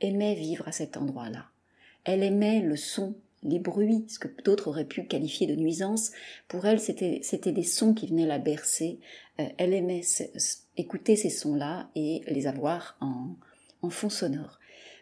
aimait 0.00 0.34
vivre 0.34 0.66
à 0.66 0.72
cet 0.72 0.96
endroit-là. 0.96 1.46
Elle 2.04 2.22
aimait 2.22 2.60
le 2.60 2.76
son, 2.76 3.14
les 3.44 3.60
bruits, 3.60 4.04
ce 4.08 4.18
que 4.18 4.28
d'autres 4.42 4.68
auraient 4.68 4.84
pu 4.84 5.04
qualifier 5.04 5.46
de 5.46 5.54
nuisance. 5.54 6.10
Pour 6.48 6.66
elle, 6.66 6.80
c'était, 6.80 7.20
c'était 7.22 7.52
des 7.52 7.62
sons 7.62 7.94
qui 7.94 8.08
venaient 8.08 8.26
la 8.26 8.38
bercer. 8.38 8.98
Euh, 9.38 9.46
elle 9.58 9.74
aimait 9.74 10.02
écouter 10.76 11.14
ces 11.14 11.30
sons-là 11.30 11.88
et 11.94 12.22
les 12.26 12.46
avoir 12.46 12.96
en, 13.00 13.36
en 13.84 13.90
fond 13.90 14.10
sonore. 14.10 14.58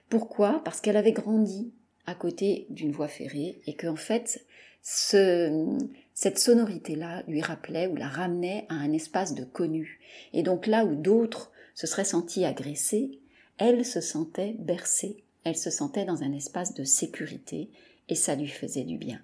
Pourquoi? 0.08 0.62
Parce 0.64 0.80
qu'elle 0.80 0.96
avait 0.96 1.12
grandi 1.12 1.72
à 2.06 2.14
côté 2.14 2.66
d'une 2.68 2.92
voie 2.92 3.08
ferrée 3.08 3.60
et 3.66 3.74
qu'en 3.74 3.96
fait, 3.96 4.44
cette 4.82 6.38
sonorité-là 6.38 7.22
lui 7.28 7.40
rappelait 7.40 7.86
ou 7.86 7.96
la 7.96 8.08
ramenait 8.08 8.66
à 8.68 8.74
un 8.74 8.92
espace 8.92 9.34
de 9.34 9.44
connu. 9.44 10.00
Et 10.32 10.42
donc 10.42 10.66
là 10.66 10.84
où 10.84 10.94
d'autres 10.94 11.52
se 11.74 11.86
seraient 11.86 12.04
sentis 12.04 12.44
agressés, 12.44 13.18
elle 13.58 13.84
se 13.84 14.00
sentait 14.00 14.56
bercée, 14.58 15.22
elle 15.44 15.56
se 15.56 15.70
sentait 15.70 16.04
dans 16.04 16.22
un 16.22 16.32
espace 16.32 16.74
de 16.74 16.84
sécurité 16.84 17.70
et 18.08 18.14
ça 18.14 18.34
lui 18.34 18.48
faisait 18.48 18.84
du 18.84 18.96
bien. 18.96 19.20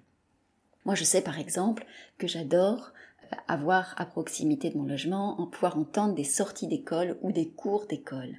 Moi, 0.85 0.95
je 0.95 1.03
sais 1.03 1.21
par 1.21 1.39
exemple 1.39 1.85
que 2.17 2.27
j'adore 2.27 2.93
euh, 3.23 3.35
avoir 3.47 3.93
à 3.97 4.05
proximité 4.05 4.69
de 4.69 4.77
mon 4.77 4.85
logement, 4.85 5.39
en 5.41 5.45
pouvoir 5.45 5.77
entendre 5.77 6.15
des 6.15 6.23
sorties 6.23 6.67
d'école 6.67 7.17
ou 7.21 7.31
des 7.31 7.49
cours 7.49 7.85
d'école. 7.85 8.37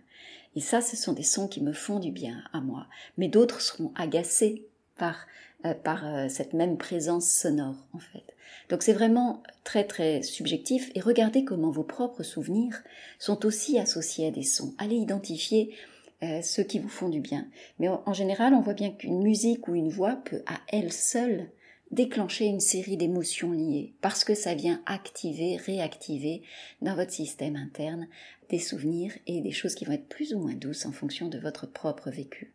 Et 0.56 0.60
ça, 0.60 0.80
ce 0.80 0.96
sont 0.96 1.12
des 1.12 1.22
sons 1.22 1.48
qui 1.48 1.62
me 1.62 1.72
font 1.72 2.00
du 2.00 2.10
bien 2.10 2.42
à 2.52 2.60
moi. 2.60 2.86
Mais 3.18 3.28
d'autres 3.28 3.60
seront 3.60 3.92
agacés 3.94 4.66
par, 4.96 5.26
euh, 5.64 5.74
par 5.74 6.06
euh, 6.06 6.28
cette 6.28 6.52
même 6.52 6.76
présence 6.76 7.30
sonore, 7.30 7.86
en 7.92 7.98
fait. 7.98 8.24
Donc 8.68 8.82
c'est 8.82 8.92
vraiment 8.92 9.42
très 9.64 9.84
très 9.84 10.22
subjectif 10.22 10.90
et 10.94 11.00
regardez 11.00 11.44
comment 11.44 11.70
vos 11.70 11.82
propres 11.82 12.22
souvenirs 12.22 12.82
sont 13.18 13.44
aussi 13.46 13.78
associés 13.78 14.28
à 14.28 14.30
des 14.30 14.42
sons. 14.42 14.74
Allez 14.78 14.96
identifier 14.96 15.74
euh, 16.22 16.42
ceux 16.42 16.62
qui 16.62 16.78
vous 16.78 16.88
font 16.88 17.08
du 17.08 17.20
bien. 17.20 17.46
Mais 17.78 17.88
en 17.88 18.12
général, 18.12 18.54
on 18.54 18.60
voit 18.60 18.74
bien 18.74 18.90
qu'une 18.90 19.22
musique 19.22 19.68
ou 19.68 19.74
une 19.74 19.88
voix 19.88 20.16
peut 20.16 20.42
à 20.46 20.60
elle 20.68 20.92
seule 20.92 21.48
déclencher 21.90 22.44
une 22.44 22.60
série 22.60 22.96
d'émotions 22.96 23.52
liées, 23.52 23.94
parce 24.00 24.22
que 24.22 24.34
ça 24.34 24.54
vient 24.54 24.80
activer, 24.86 25.56
réactiver 25.56 26.42
dans 26.82 26.94
votre 26.94 27.10
système 27.10 27.56
interne 27.56 28.06
des 28.50 28.58
souvenirs 28.58 29.12
et 29.26 29.40
des 29.40 29.52
choses 29.52 29.74
qui 29.74 29.84
vont 29.84 29.92
être 29.92 30.08
plus 30.08 30.34
ou 30.34 30.40
moins 30.40 30.54
douces 30.54 30.86
en 30.86 30.92
fonction 30.92 31.28
de 31.28 31.38
votre 31.38 31.66
propre 31.66 32.10
vécu. 32.10 32.54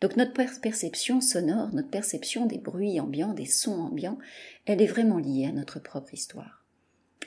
Donc 0.00 0.16
notre 0.16 0.32
perception 0.60 1.20
sonore, 1.20 1.72
notre 1.72 1.90
perception 1.90 2.46
des 2.46 2.58
bruits 2.58 2.98
ambiants, 2.98 3.34
des 3.34 3.46
sons 3.46 3.80
ambiants, 3.80 4.18
elle 4.66 4.82
est 4.82 4.86
vraiment 4.86 5.18
liée 5.18 5.46
à 5.46 5.52
notre 5.52 5.78
propre 5.78 6.12
histoire. 6.14 6.64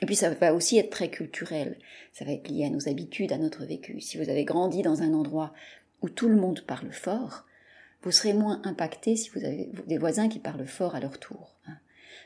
Et 0.02 0.06
puis 0.06 0.16
ça 0.16 0.28
va 0.28 0.52
aussi 0.52 0.76
être 0.76 0.90
très 0.90 1.10
culturel, 1.10 1.78
ça 2.12 2.24
va 2.24 2.32
être 2.32 2.48
lié 2.48 2.66
à 2.66 2.70
nos 2.70 2.88
habitudes, 2.88 3.32
à 3.32 3.38
notre 3.38 3.64
vécu. 3.64 4.00
Si 4.00 4.18
vous 4.18 4.28
avez 4.28 4.44
grandi 4.44 4.82
dans 4.82 5.00
un 5.00 5.14
endroit 5.14 5.54
où 6.02 6.10
tout 6.10 6.28
le 6.28 6.36
monde 6.36 6.60
parle 6.66 6.92
fort, 6.92 7.46
vous 8.02 8.10
serez 8.10 8.34
moins 8.34 8.60
impacté 8.64 9.16
si 9.16 9.30
vous 9.30 9.44
avez 9.44 9.70
des 9.86 9.98
voisins 9.98 10.28
qui 10.28 10.38
parlent 10.38 10.66
fort 10.66 10.94
à 10.94 11.00
leur 11.00 11.18
tour. 11.18 11.56
Hein. 11.66 11.78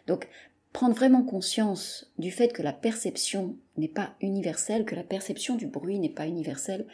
Donc, 0.07 0.29
prendre 0.73 0.95
vraiment 0.95 1.23
conscience 1.23 2.11
du 2.19 2.31
fait 2.31 2.53
que 2.53 2.63
la 2.63 2.73
perception 2.73 3.57
n'est 3.77 3.89
pas 3.89 4.15
universelle, 4.21 4.85
que 4.85 4.95
la 4.95 5.03
perception 5.03 5.57
du 5.57 5.67
bruit 5.67 5.99
n'est 5.99 6.09
pas 6.09 6.27
universelle, 6.27 6.87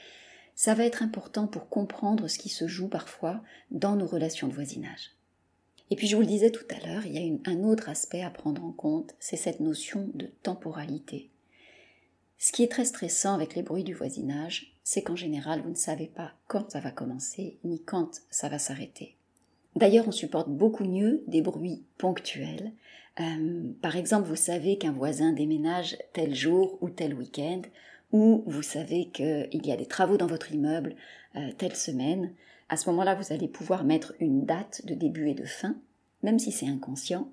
ça 0.55 0.75
va 0.75 0.85
être 0.85 1.03
important 1.03 1.47
pour 1.47 1.69
comprendre 1.69 2.29
ce 2.29 2.39
qui 2.39 2.49
se 2.49 2.67
joue 2.67 2.89
parfois 2.89 3.43
dans 3.71 3.97
nos 3.97 4.07
relations 4.07 4.49
de 4.49 4.55
voisinage. 4.55 5.11
Et 5.91 5.97
puis 5.97 6.07
je 6.07 6.17
vous 6.17 6.23
le 6.23 6.29
disais 6.29 6.51
tout 6.51 6.65
à 6.71 6.87
l'heure, 6.87 7.07
il 7.07 7.13
y 7.13 7.19
a 7.19 7.51
un 7.51 7.63
autre 7.63 7.89
aspect 7.89 8.23
à 8.23 8.31
prendre 8.31 8.65
en 8.65 8.73
compte, 8.73 9.15
c'est 9.21 9.37
cette 9.37 9.61
notion 9.61 10.11
de 10.15 10.31
temporalité. 10.43 11.31
Ce 12.39 12.53
qui 12.53 12.63
est 12.63 12.71
très 12.71 12.85
stressant 12.85 13.35
avec 13.35 13.55
les 13.55 13.63
bruits 13.63 13.85
du 13.85 13.95
voisinage, 13.95 14.75
c'est 14.83 15.03
qu'en 15.03 15.17
général, 15.17 15.63
vous 15.63 15.71
ne 15.71 15.75
savez 15.75 16.07
pas 16.07 16.33
quand 16.49 16.71
ça 16.71 16.81
va 16.81 16.91
commencer 16.91 17.59
ni 17.65 17.83
quand 17.83 18.23
ça 18.31 18.49
va 18.49 18.59
s'arrêter. 18.59 19.17
D'ailleurs, 19.75 20.09
on 20.09 20.13
supporte 20.13 20.49
beaucoup 20.49 20.85
mieux 20.85 21.23
des 21.27 21.43
bruits 21.43 21.85
ponctuels. 21.99 22.73
Euh, 23.21 23.73
par 23.81 23.97
exemple, 23.97 24.29
vous 24.29 24.37
savez 24.37 24.79
qu'un 24.79 24.93
voisin 24.93 25.33
déménage 25.33 25.97
tel 26.13 26.35
jour 26.35 26.79
ou 26.81 26.91
tel 26.91 27.15
week-end, 27.15 27.63
ou 28.13 28.45
vous 28.47 28.63
savez 28.63 29.09
qu'il 29.09 29.67
y 29.67 29.73
a 29.73 29.77
des 29.77 29.87
travaux 29.87 30.17
dans 30.17 30.27
votre 30.27 30.53
immeuble 30.53 30.95
euh, 31.37 31.51
telle 31.59 31.75
semaine. 31.75 32.33
À 32.69 32.77
ce 32.77 32.89
moment-là, 32.91 33.15
vous 33.15 33.33
allez 33.33 33.49
pouvoir 33.49 33.85
mettre 33.85 34.15
une 34.21 34.45
date 34.45 34.85
de 34.85 34.95
début 34.95 35.29
et 35.29 35.35
de 35.35 35.45
fin, 35.45 35.77
même 36.23 36.39
si 36.39 36.53
c'est 36.53 36.69
inconscient, 36.69 37.31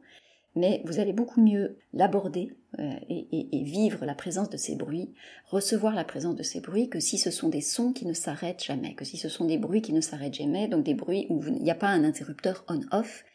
mais 0.56 0.82
vous 0.86 1.00
allez 1.00 1.14
beaucoup 1.14 1.42
mieux 1.42 1.78
l'aborder 1.94 2.56
euh, 2.80 2.94
et, 3.10 3.64
vivre 3.64 4.06
la 4.06 4.14
présence 4.14 4.50
de 4.50 4.58
ces 4.58 4.76
bruits, 4.76 5.14
recevoir 5.48 5.96
la 5.96 6.04
présence 6.04 6.36
de 6.36 6.44
ces 6.44 6.60
bruits, 6.60 6.90
que 6.90 7.00
si 7.00 7.18
ce 7.18 7.32
sont 7.32 7.50
des 7.50 7.62
sons 7.62 7.92
qui 7.92 8.06
ne 8.06 8.14
s'arrêtent 8.14 8.64
jamais, 8.64 8.94
que 8.94 9.06
si 9.06 9.18
ce 9.18 9.30
sont 9.30 9.46
des 9.46 9.58
bruits 9.58 9.82
qui 9.82 9.94
ne 9.94 10.02
s'arrêtent 10.02 10.36
jamais, 10.36 10.68
donc 10.68 10.84
des 10.84 10.94
bruits 10.94 11.26
où 11.30 11.44
il 11.46 11.64
n'y 11.64 11.72
a 11.72 11.76
pas 11.76 11.88
un 11.88 12.04
interrupteur 12.04 12.64
on-off, 12.68 13.26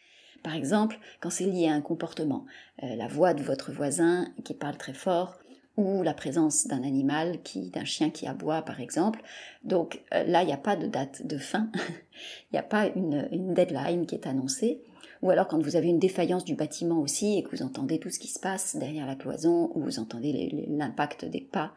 Par 0.42 0.54
exemple, 0.54 0.98
quand 1.20 1.30
c'est 1.30 1.46
lié 1.46 1.68
à 1.68 1.74
un 1.74 1.80
comportement, 1.80 2.46
euh, 2.82 2.94
la 2.96 3.08
voix 3.08 3.34
de 3.34 3.42
votre 3.42 3.72
voisin 3.72 4.28
qui 4.44 4.54
parle 4.54 4.76
très 4.76 4.94
fort, 4.94 5.38
ou 5.78 6.02
la 6.02 6.12
présence 6.12 6.66
d'un 6.66 6.82
animal, 6.82 7.40
qui, 7.42 7.70
d'un 7.70 7.84
chien 7.84 8.10
qui 8.10 8.26
aboie 8.26 8.62
par 8.62 8.80
exemple. 8.80 9.22
Donc 9.62 10.02
euh, 10.12 10.24
là, 10.24 10.42
il 10.42 10.46
n'y 10.46 10.52
a 10.52 10.58
pas 10.58 10.76
de 10.76 10.88
date 10.88 11.26
de 11.26 11.38
fin, 11.38 11.70
il 12.50 12.54
n'y 12.54 12.58
a 12.58 12.64
pas 12.64 12.88
une, 12.88 13.54
deadline 13.54 14.04
qui 14.04 14.16
est 14.16 14.26
annoncée. 14.26 14.82
Ou 15.22 15.30
alors 15.30 15.48
quand 15.48 15.62
vous 15.62 15.76
avez 15.76 15.88
une 15.88 15.98
défaillance 15.98 16.44
du 16.44 16.54
bâtiment 16.54 16.98
aussi 16.98 17.38
et 17.38 17.42
que 17.42 17.50
vous 17.50 17.62
entendez 17.62 17.98
tout 17.98 18.10
ce 18.10 18.18
qui 18.18 18.28
se 18.28 18.38
passe 18.38 18.76
derrière 18.76 19.06
la 19.06 19.14
cloison, 19.14 19.70
ou 19.74 19.82
vous 19.82 20.00
entendez 20.00 20.66
l'impact 20.68 21.24
des 21.24 21.40
pas 21.40 21.72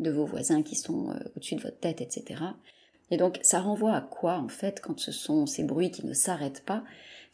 de 0.00 0.10
vos 0.10 0.26
voisins 0.26 0.62
qui 0.62 0.74
sont 0.74 1.10
euh, 1.10 1.14
au-dessus 1.36 1.54
de 1.54 1.62
votre 1.62 1.78
tête, 1.78 2.00
etc. 2.00 2.42
Et 3.12 3.16
donc 3.16 3.38
ça 3.42 3.60
renvoie 3.60 3.94
à 3.94 4.00
quoi 4.00 4.38
en 4.38 4.48
fait 4.48 4.80
quand 4.80 4.98
ce 4.98 5.12
sont 5.12 5.46
ces 5.46 5.62
bruits 5.62 5.92
qui 5.92 6.04
ne 6.04 6.12
s'arrêtent 6.12 6.64
pas? 6.64 6.82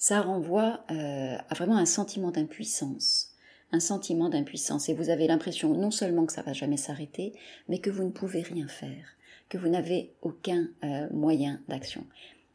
Ça 0.00 0.22
renvoie 0.22 0.82
euh, 0.90 1.36
à 1.36 1.54
vraiment 1.54 1.76
un 1.76 1.84
sentiment 1.84 2.30
d'impuissance. 2.30 3.34
Un 3.70 3.80
sentiment 3.80 4.30
d'impuissance. 4.30 4.88
Et 4.88 4.94
vous 4.94 5.10
avez 5.10 5.26
l'impression 5.26 5.74
non 5.74 5.90
seulement 5.90 6.24
que 6.24 6.32
ça 6.32 6.40
va 6.40 6.54
jamais 6.54 6.78
s'arrêter, 6.78 7.34
mais 7.68 7.80
que 7.80 7.90
vous 7.90 8.04
ne 8.04 8.10
pouvez 8.10 8.40
rien 8.40 8.66
faire, 8.66 9.04
que 9.50 9.58
vous 9.58 9.68
n'avez 9.68 10.14
aucun 10.22 10.68
euh, 10.84 11.06
moyen 11.12 11.60
d'action. 11.68 12.06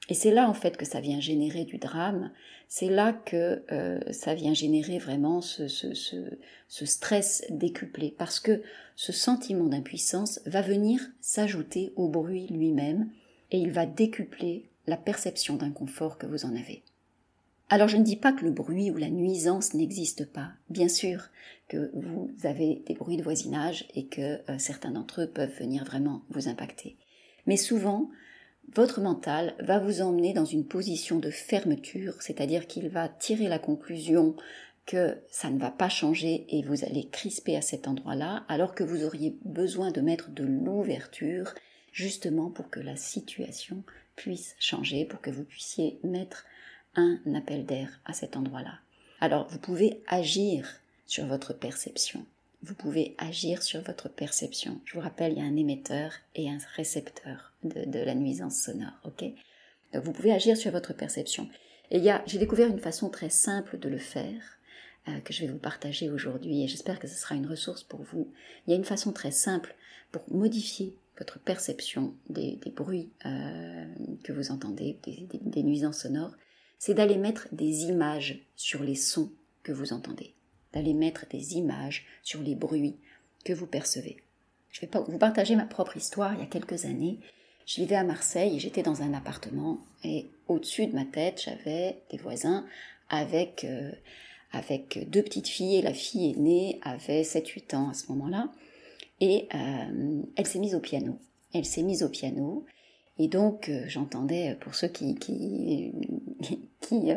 Et 0.10 0.16
c'est 0.16 0.32
là 0.32 0.50
en 0.50 0.56
fait 0.56 0.76
que 0.76 0.86
ça 0.86 1.02
vient 1.02 1.20
générer 1.20 1.66
du 1.66 1.78
drame, 1.78 2.32
c'est 2.68 2.90
là 2.90 3.14
que 3.14 3.64
euh, 3.72 4.00
ça 4.12 4.34
vient 4.34 4.56
générer 4.56 4.98
vraiment 4.98 5.40
ce, 5.42 5.68
ce, 5.68 5.94
ce, 5.94 6.86
stress 6.86 7.46
décuplé, 7.52 8.14
parce 8.18 8.40
que 8.40 8.64
ce 8.96 9.12
sentiment 9.12 9.66
d'impuissance 9.66 10.40
va 10.48 10.64
venir 10.64 11.00
s'ajouter 11.22 11.94
au 11.96 12.08
bruit 12.08 12.48
lui-même, 12.48 13.12
et 13.52 13.60
il 13.60 13.72
va 13.72 13.86
décupler 13.86 14.68
la 14.88 14.98
perception 14.98 15.58
d'inconfort 15.58 16.18
que 16.18 16.26
vous 16.26 16.46
en 16.46 16.56
avez. 16.56 16.84
Alors 17.70 17.88
je 17.88 17.98
ne 17.98 18.04
dis 18.04 18.16
pas 18.16 18.32
que 18.32 18.46
le 18.46 18.52
bruit 18.52 18.92
ou 18.92 18.98
la 18.98 19.10
nuisance 19.10 19.74
n'existe 19.74 20.32
pas. 20.32 20.52
Bien 20.70 20.88
sûr 20.88 21.30
que 21.68 21.90
vous 21.94 22.30
avez 22.44 22.84
des 22.86 22.94
bruits 22.94 23.18
de 23.18 23.24
voisinage 23.24 23.88
et 23.96 24.06
que 24.06 24.40
euh, 24.52 24.60
certains 24.60 24.92
d'entre 24.92 25.22
eux 25.22 25.28
peuvent 25.28 25.58
venir 25.58 25.84
vraiment 25.84 26.22
vous 26.30 26.48
impacter. 26.48 26.96
Mais 27.48 27.58
souvent, 27.58 28.12
votre 28.76 29.02
mental 29.02 29.56
va 29.60 29.80
vous 29.80 30.02
emmener 30.02 30.34
dans 30.34 30.46
une 30.46 30.66
position 30.66 31.18
de 31.18 31.32
fermeture, 31.32 32.22
c'est-à-dire 32.22 32.68
qu'il 32.68 32.90
va 32.90 33.10
tirer 33.10 33.48
la 33.48 33.60
conclusion 33.60 34.36
que 34.86 35.18
ça 35.32 35.50
ne 35.50 35.60
va 35.60 35.72
pas 35.72 35.90
changer 35.90 36.46
et 36.50 36.62
vous 36.62 36.84
allez 36.84 37.08
crisper 37.10 37.56
à 37.56 37.62
cet 37.62 37.88
endroit-là, 37.88 38.46
alors 38.48 38.76
que 38.76 38.84
vous 38.84 39.04
auriez 39.04 39.36
besoin 39.44 39.92
de 39.92 40.02
mettre 40.02 40.30
de 40.30 40.44
l'ouverture 40.44 41.56
justement 41.92 42.52
pour 42.52 42.70
que 42.70 42.80
la 42.80 42.96
situation 42.96 43.84
puisse 44.16 44.56
changer, 44.60 45.06
pour 45.06 45.22
que 45.22 45.32
vous 45.32 45.44
puissiez 45.44 46.00
mettre 46.04 46.46
un 46.96 47.20
appel 47.36 47.66
d'air 47.66 48.00
à 48.06 48.14
cet 48.14 48.38
endroit-là. 48.38 48.80
Alors 49.22 49.48
vous 49.50 49.60
pouvez 49.60 50.02
agir 50.08 50.68
sur 51.06 51.26
votre 51.26 51.54
perception. 51.54 52.26
Vous 52.64 52.74
pouvez 52.74 53.16
agir 53.18 53.62
sur 53.62 53.82
votre 53.82 54.10
perception. 54.10 54.82
Je 54.86 54.96
vous 54.96 55.02
rappelle, 55.02 55.34
il 55.34 55.38
y 55.40 55.42
a 55.42 55.46
un 55.46 55.56
émetteur 55.56 56.12
et 56.34 56.50
un 56.50 56.58
récepteur 56.76 57.54
de, 57.64 58.00
la 58.00 58.16
nuisance 58.16 58.58
sonore, 58.58 59.00
ok? 59.04 59.24
Donc 59.94 60.04
vous 60.04 60.12
pouvez 60.12 60.32
agir 60.32 60.58
sur 60.58 60.72
votre 60.72 60.94
perception. 60.94 61.48
Et 61.92 62.02
j'ai 62.26 62.40
découvert 62.40 62.68
une 62.68 62.80
façon 62.80 63.10
très 63.10 63.30
simple 63.30 63.78
de 63.78 63.88
le 63.88 64.00
faire 64.00 64.58
euh, 65.08 65.20
que 65.20 65.32
je 65.32 65.42
vais 65.42 65.52
vous 65.52 65.60
partager 65.60 66.10
aujourd'hui 66.10 66.64
et 66.64 66.68
j'espère 66.68 67.00
que 67.00 67.08
ce 67.08 67.16
sera 67.16 67.36
une 67.36 67.46
ressource 67.46 67.84
pour 67.84 68.02
vous. 68.02 68.32
Il 68.66 68.72
y 68.72 68.74
a 68.74 68.78
une 68.78 68.84
façon 68.84 69.12
très 69.12 69.32
simple 69.32 69.76
pour 70.12 70.24
modifier 70.34 70.98
votre 71.20 71.40
perception 71.40 72.16
des, 72.30 72.60
bruits 72.76 73.12
euh, 73.26 73.86
que 74.24 74.34
vous 74.34 74.52
entendez, 74.52 74.98
des 75.06 75.64
nuisances 75.64 76.02
sonores 76.02 76.36
c'est 76.80 76.94
d'aller 76.94 77.18
mettre 77.18 77.48
des 77.52 77.84
images 77.84 78.40
sur 78.56 78.84
les 78.84 78.96
sons 78.96 79.32
que 79.64 79.72
vous 79.72 79.94
entendez, 79.94 80.34
d'aller 80.74 80.94
mettre 80.94 81.26
des 81.30 81.56
images 81.56 82.06
sur 82.24 82.42
les 82.42 82.56
bruits 82.56 82.98
que 83.44 83.54
vous 83.54 83.68
percevez. 83.68 84.18
Je 84.72 84.82
vais 84.82 84.90
vous 85.08 85.18
partager 85.18 85.56
ma 85.56 85.66
propre 85.66 85.98
histoire. 85.98 86.34
Il 86.34 86.40
y 86.40 86.44
a 86.44 86.48
quelques 86.48 86.86
années, 86.86 87.20
je 87.66 87.76
vivais 87.76 87.96
à 87.96 88.04
Marseille 88.04 88.58
et 88.58 88.60
j'étais 88.60 88.84
dans 88.84 89.02
un 89.02 89.14
appartement 89.14 89.80
et 90.04 90.28
au-dessus 90.48 90.88
de 90.88 90.94
ma 90.94 91.06
tête, 91.06 91.42
j'avais 91.46 92.02
des 92.12 92.18
voisins 92.18 92.66
avec, 93.10 93.64
euh, 93.64 93.92
avec 94.52 95.10
deux 95.10 95.24
petites 95.24 95.48
filles 95.48 95.78
et 95.78 95.82
la 95.82 95.94
fille 95.94 96.32
aînée 96.32 96.80
avait 96.84 97.24
7-8 97.24 97.76
ans 97.76 97.90
à 97.90 97.94
ce 97.94 98.12
moment-là 98.12 98.52
et 99.22 99.48
euh, 99.56 100.22
elle 100.36 100.48
s'est 100.48 100.60
mise 100.60 100.76
au 100.76 100.80
piano. 100.80 101.18
Elle 101.54 101.66
s'est 101.66 101.84
mise 101.84 102.04
au 102.04 102.10
piano 102.10 102.66
et 103.18 103.28
donc, 103.28 103.70
euh, 103.70 103.86
j'entendais, 103.88 104.58
pour 104.60 104.76
ceux 104.76 104.90
qui, 104.90 105.16
qui, 105.16 105.92
qui 106.82 107.12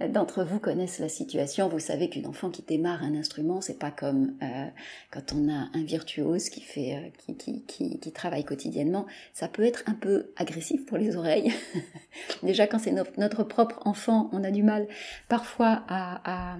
euh, 0.00 0.08
d'entre 0.08 0.44
vous 0.44 0.58
connaissent 0.58 0.98
la 0.98 1.08
situation, 1.08 1.68
vous 1.68 1.78
savez 1.78 2.08
qu'une 2.08 2.26
enfant 2.26 2.50
qui 2.50 2.62
démarre 2.62 3.02
un 3.02 3.14
instrument, 3.14 3.60
c'est 3.60 3.78
pas 3.78 3.90
comme 3.90 4.36
euh, 4.42 4.66
quand 5.10 5.32
on 5.34 5.48
a 5.48 5.68
un 5.74 5.82
virtuose 5.82 6.48
qui 6.50 6.60
fait, 6.60 6.94
euh, 6.94 7.34
qui, 7.38 7.64
qui, 7.64 8.12
travaille 8.12 8.44
quotidiennement. 8.44 9.06
Ça 9.32 9.48
peut 9.48 9.64
être 9.64 9.84
un 9.86 9.94
peu 9.94 10.30
agressif 10.36 10.84
pour 10.86 10.98
les 10.98 11.16
oreilles. 11.16 11.52
Déjà, 12.42 12.66
quand 12.66 12.78
c'est 12.78 12.94
notre 13.16 13.44
propre 13.44 13.80
enfant, 13.86 14.28
on 14.32 14.44
a 14.44 14.50
du 14.50 14.62
mal 14.62 14.88
parfois 15.28 15.84
à, 15.88 16.56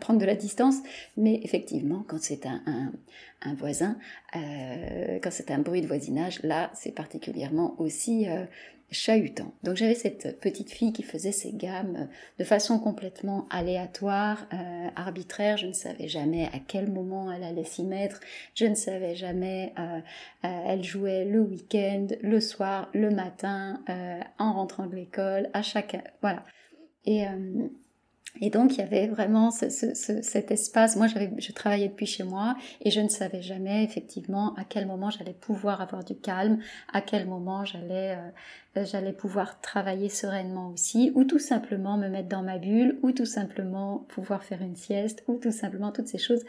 prendre 0.00 0.18
de 0.18 0.26
la 0.26 0.34
distance. 0.34 0.76
Mais 1.16 1.40
effectivement, 1.42 2.04
quand 2.06 2.20
c'est 2.20 2.46
un, 2.46 2.92
un, 3.42 3.54
voisin, 3.54 3.96
quand 4.32 5.30
c'est 5.30 5.50
un 5.50 5.58
bruit 5.58 5.80
de 5.80 5.86
voisinage, 5.86 6.42
là, 6.42 6.70
c'est 6.74 6.92
particulièrement 6.92 7.74
aussi 7.78 8.26
chahutant. 8.90 9.52
Donc 9.62 9.76
j'avais 9.76 9.94
cette 9.94 10.40
petite 10.40 10.70
fille 10.70 10.92
qui 10.92 11.02
faisait 11.02 11.32
ses 11.32 11.52
gammes 11.52 12.08
de 12.38 12.44
façon 12.44 12.78
complètement 12.78 13.46
aléatoire, 13.50 14.46
euh, 14.52 14.88
arbitraire. 14.96 15.56
Je 15.56 15.66
ne 15.66 15.72
savais 15.72 16.08
jamais 16.08 16.46
à 16.46 16.58
quel 16.66 16.90
moment 16.90 17.30
elle 17.30 17.44
allait 17.44 17.64
s'y 17.64 17.84
mettre. 17.84 18.20
Je 18.54 18.66
ne 18.66 18.74
savais 18.74 19.14
jamais. 19.14 19.72
Euh, 19.78 20.00
euh, 20.44 20.64
elle 20.66 20.82
jouait 20.82 21.24
le 21.24 21.40
week-end, 21.40 22.08
le 22.22 22.40
soir, 22.40 22.88
le 22.94 23.10
matin, 23.10 23.82
en 24.38 24.52
rentrant 24.52 24.86
de 24.86 24.96
l'école, 24.96 25.48
à 25.52 25.62
chaque 25.62 25.96
voilà. 26.22 26.44
Et 27.04 27.24
et 28.40 28.50
donc, 28.50 28.74
il 28.74 28.78
y 28.78 28.82
avait 28.82 29.08
vraiment 29.08 29.50
ce, 29.50 29.68
ce, 29.70 29.94
cet 29.94 30.50
espace. 30.50 30.96
Moi, 30.96 31.06
je 31.08 31.52
travaillais 31.52 31.88
depuis 31.88 32.06
chez 32.06 32.22
moi 32.22 32.56
et 32.80 32.90
je 32.90 33.00
ne 33.00 33.08
savais 33.08 33.42
jamais 33.42 33.82
effectivement 33.84 34.54
à 34.54 34.64
quel 34.64 34.86
moment 34.86 35.10
j'allais 35.10 35.34
pouvoir 35.34 35.80
avoir 35.80 36.04
du 36.04 36.16
calme, 36.16 36.60
à 36.92 37.00
quel 37.00 37.26
moment 37.26 37.64
j'allais, 37.64 38.16
euh, 38.76 38.84
j'allais 38.84 39.12
pouvoir 39.12 39.60
travailler 39.60 40.08
sereinement 40.08 40.68
aussi, 40.68 41.12
ou 41.14 41.24
tout 41.24 41.38
simplement 41.38 41.96
me 41.96 42.08
mettre 42.08 42.28
dans 42.28 42.42
ma 42.42 42.58
bulle, 42.58 42.98
ou 43.02 43.12
tout 43.12 43.26
simplement 43.26 44.06
pouvoir 44.08 44.44
faire 44.44 44.62
une 44.62 44.76
sieste, 44.76 45.24
ou 45.26 45.38
tout 45.38 45.52
simplement 45.52 45.90
toutes 45.90 46.08
ces 46.08 46.18
choses 46.18 46.44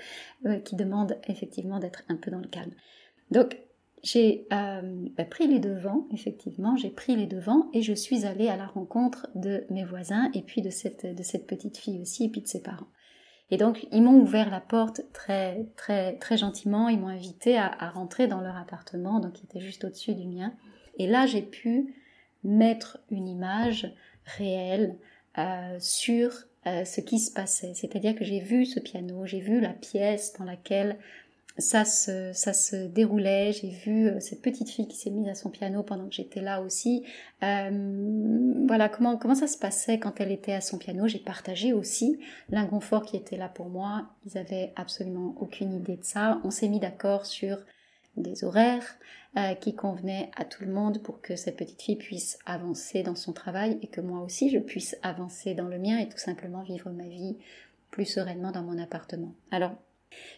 euh, 0.45 0.59
qui 0.59 0.75
demandent 0.75 1.17
effectivement 1.27 1.79
d'être 1.79 2.03
un 2.09 2.15
peu 2.15 2.29
dans 2.31 2.39
le 2.39 2.47
calme. 2.47 2.71
Donc, 3.31 3.57
j'ai 4.03 4.47
euh, 4.51 4.81
bah, 5.17 5.25
pris 5.25 5.47
les 5.47 5.59
devants, 5.59 6.07
effectivement, 6.11 6.75
j'ai 6.75 6.89
pris 6.89 7.15
les 7.15 7.27
devants 7.27 7.69
et 7.73 7.81
je 7.81 7.93
suis 7.93 8.25
allée 8.25 8.47
à 8.47 8.57
la 8.57 8.65
rencontre 8.65 9.27
de 9.35 9.65
mes 9.69 9.83
voisins 9.83 10.29
et 10.33 10.41
puis 10.41 10.61
de 10.61 10.69
cette, 10.69 11.05
petite 11.47 11.77
fille 11.77 12.01
aussi 12.01 12.25
et 12.25 12.29
puis 12.29 12.41
de 12.41 12.47
ses 12.47 12.61
parents. 12.61 12.87
Et 13.51 13.57
donc 13.57 13.85
ils 13.91 14.01
m'ont 14.01 14.19
ouvert 14.19 14.49
la 14.49 14.61
porte 14.61 15.01
très 15.11 15.65
très 15.75 16.15
très 16.17 16.37
gentiment, 16.37 16.87
ils 16.87 16.99
m'ont 16.99 17.07
invité 17.07 17.57
à, 17.57 17.67
à, 17.67 17.89
rentrer 17.89 18.27
dans 18.27 18.39
leur 18.39 18.55
appartement, 18.55 19.19
donc 19.19 19.33
qui 19.33 19.45
était 19.45 19.59
juste 19.59 19.83
au-dessus 19.83 20.15
du 20.15 20.25
mien. 20.25 20.53
Et 20.97 21.07
là 21.07 21.25
j'ai 21.25 21.41
pu 21.41 21.93
mettre 22.43 22.99
une 23.09 23.27
image 23.27 23.93
réelle 24.37 24.95
euh, 25.37 25.77
sur 25.79 26.31
euh, 26.67 26.85
ce 26.85 27.01
qui 27.01 27.19
se 27.19 27.31
passait. 27.31 27.73
C'est-à-dire 27.73 28.15
que 28.15 28.25
j'ai 28.25 28.39
vu 28.39 28.65
ce 28.65 28.79
piano, 28.79 29.25
j'ai 29.25 29.39
vu 29.39 29.59
la 29.59 29.73
pièce 29.73 30.33
dans 30.37 30.45
laquelle 30.45 30.97
ça 31.57 31.85
se, 31.85 32.31
ça 32.33 32.53
se 32.53 32.87
déroulait. 32.87 33.51
J'ai 33.53 33.69
vu 33.69 34.07
euh, 34.07 34.19
cette 34.19 34.41
petite 34.41 34.69
fille 34.69 34.87
qui 34.87 34.97
s'est 34.97 35.09
mise 35.09 35.27
à 35.27 35.35
son 35.35 35.49
piano 35.49 35.83
pendant 35.83 36.07
que 36.07 36.13
j'étais 36.13 36.41
là 36.41 36.61
aussi. 36.61 37.03
Euh, 37.43 38.53
voilà 38.67 38.89
comment 38.89 39.17
comment 39.17 39.35
ça 39.35 39.47
se 39.47 39.57
passait 39.57 39.99
quand 39.99 40.19
elle 40.19 40.31
était 40.31 40.53
à 40.53 40.61
son 40.61 40.77
piano? 40.77 41.07
J'ai 41.07 41.19
partagé 41.19 41.73
aussi 41.73 42.19
l'inconfort 42.49 43.05
qui 43.05 43.17
était 43.17 43.37
là 43.37 43.49
pour 43.49 43.69
moi. 43.69 44.07
Ils 44.25 44.37
avaient 44.37 44.73
absolument 44.75 45.35
aucune 45.39 45.73
idée 45.73 45.97
de 45.97 46.03
ça. 46.03 46.39
On 46.43 46.51
s'est 46.51 46.69
mis 46.69 46.79
d'accord 46.79 47.25
sur 47.25 47.57
des 48.17 48.43
horaires 48.43 48.97
euh, 49.37 49.53
qui 49.55 49.75
convenaient 49.75 50.29
à 50.35 50.43
tout 50.43 50.63
le 50.63 50.71
monde 50.71 51.01
pour 51.01 51.21
que 51.21 51.35
cette 51.35 51.57
petite 51.57 51.81
fille 51.81 51.95
puisse 51.95 52.37
avancer 52.45 53.03
dans 53.03 53.15
son 53.15 53.31
travail 53.31 53.79
et 53.81 53.87
que 53.87 54.01
moi 54.01 54.19
aussi 54.21 54.49
je 54.49 54.59
puisse 54.59 54.97
avancer 55.03 55.53
dans 55.53 55.67
le 55.67 55.79
mien 55.79 55.97
et 55.97 56.09
tout 56.09 56.17
simplement 56.17 56.63
vivre 56.63 56.89
ma 56.89 57.07
vie 57.07 57.37
plus 57.91 58.05
sereinement 58.05 58.51
dans 58.51 58.63
mon 58.63 58.77
appartement. 58.77 59.33
Alors 59.51 59.71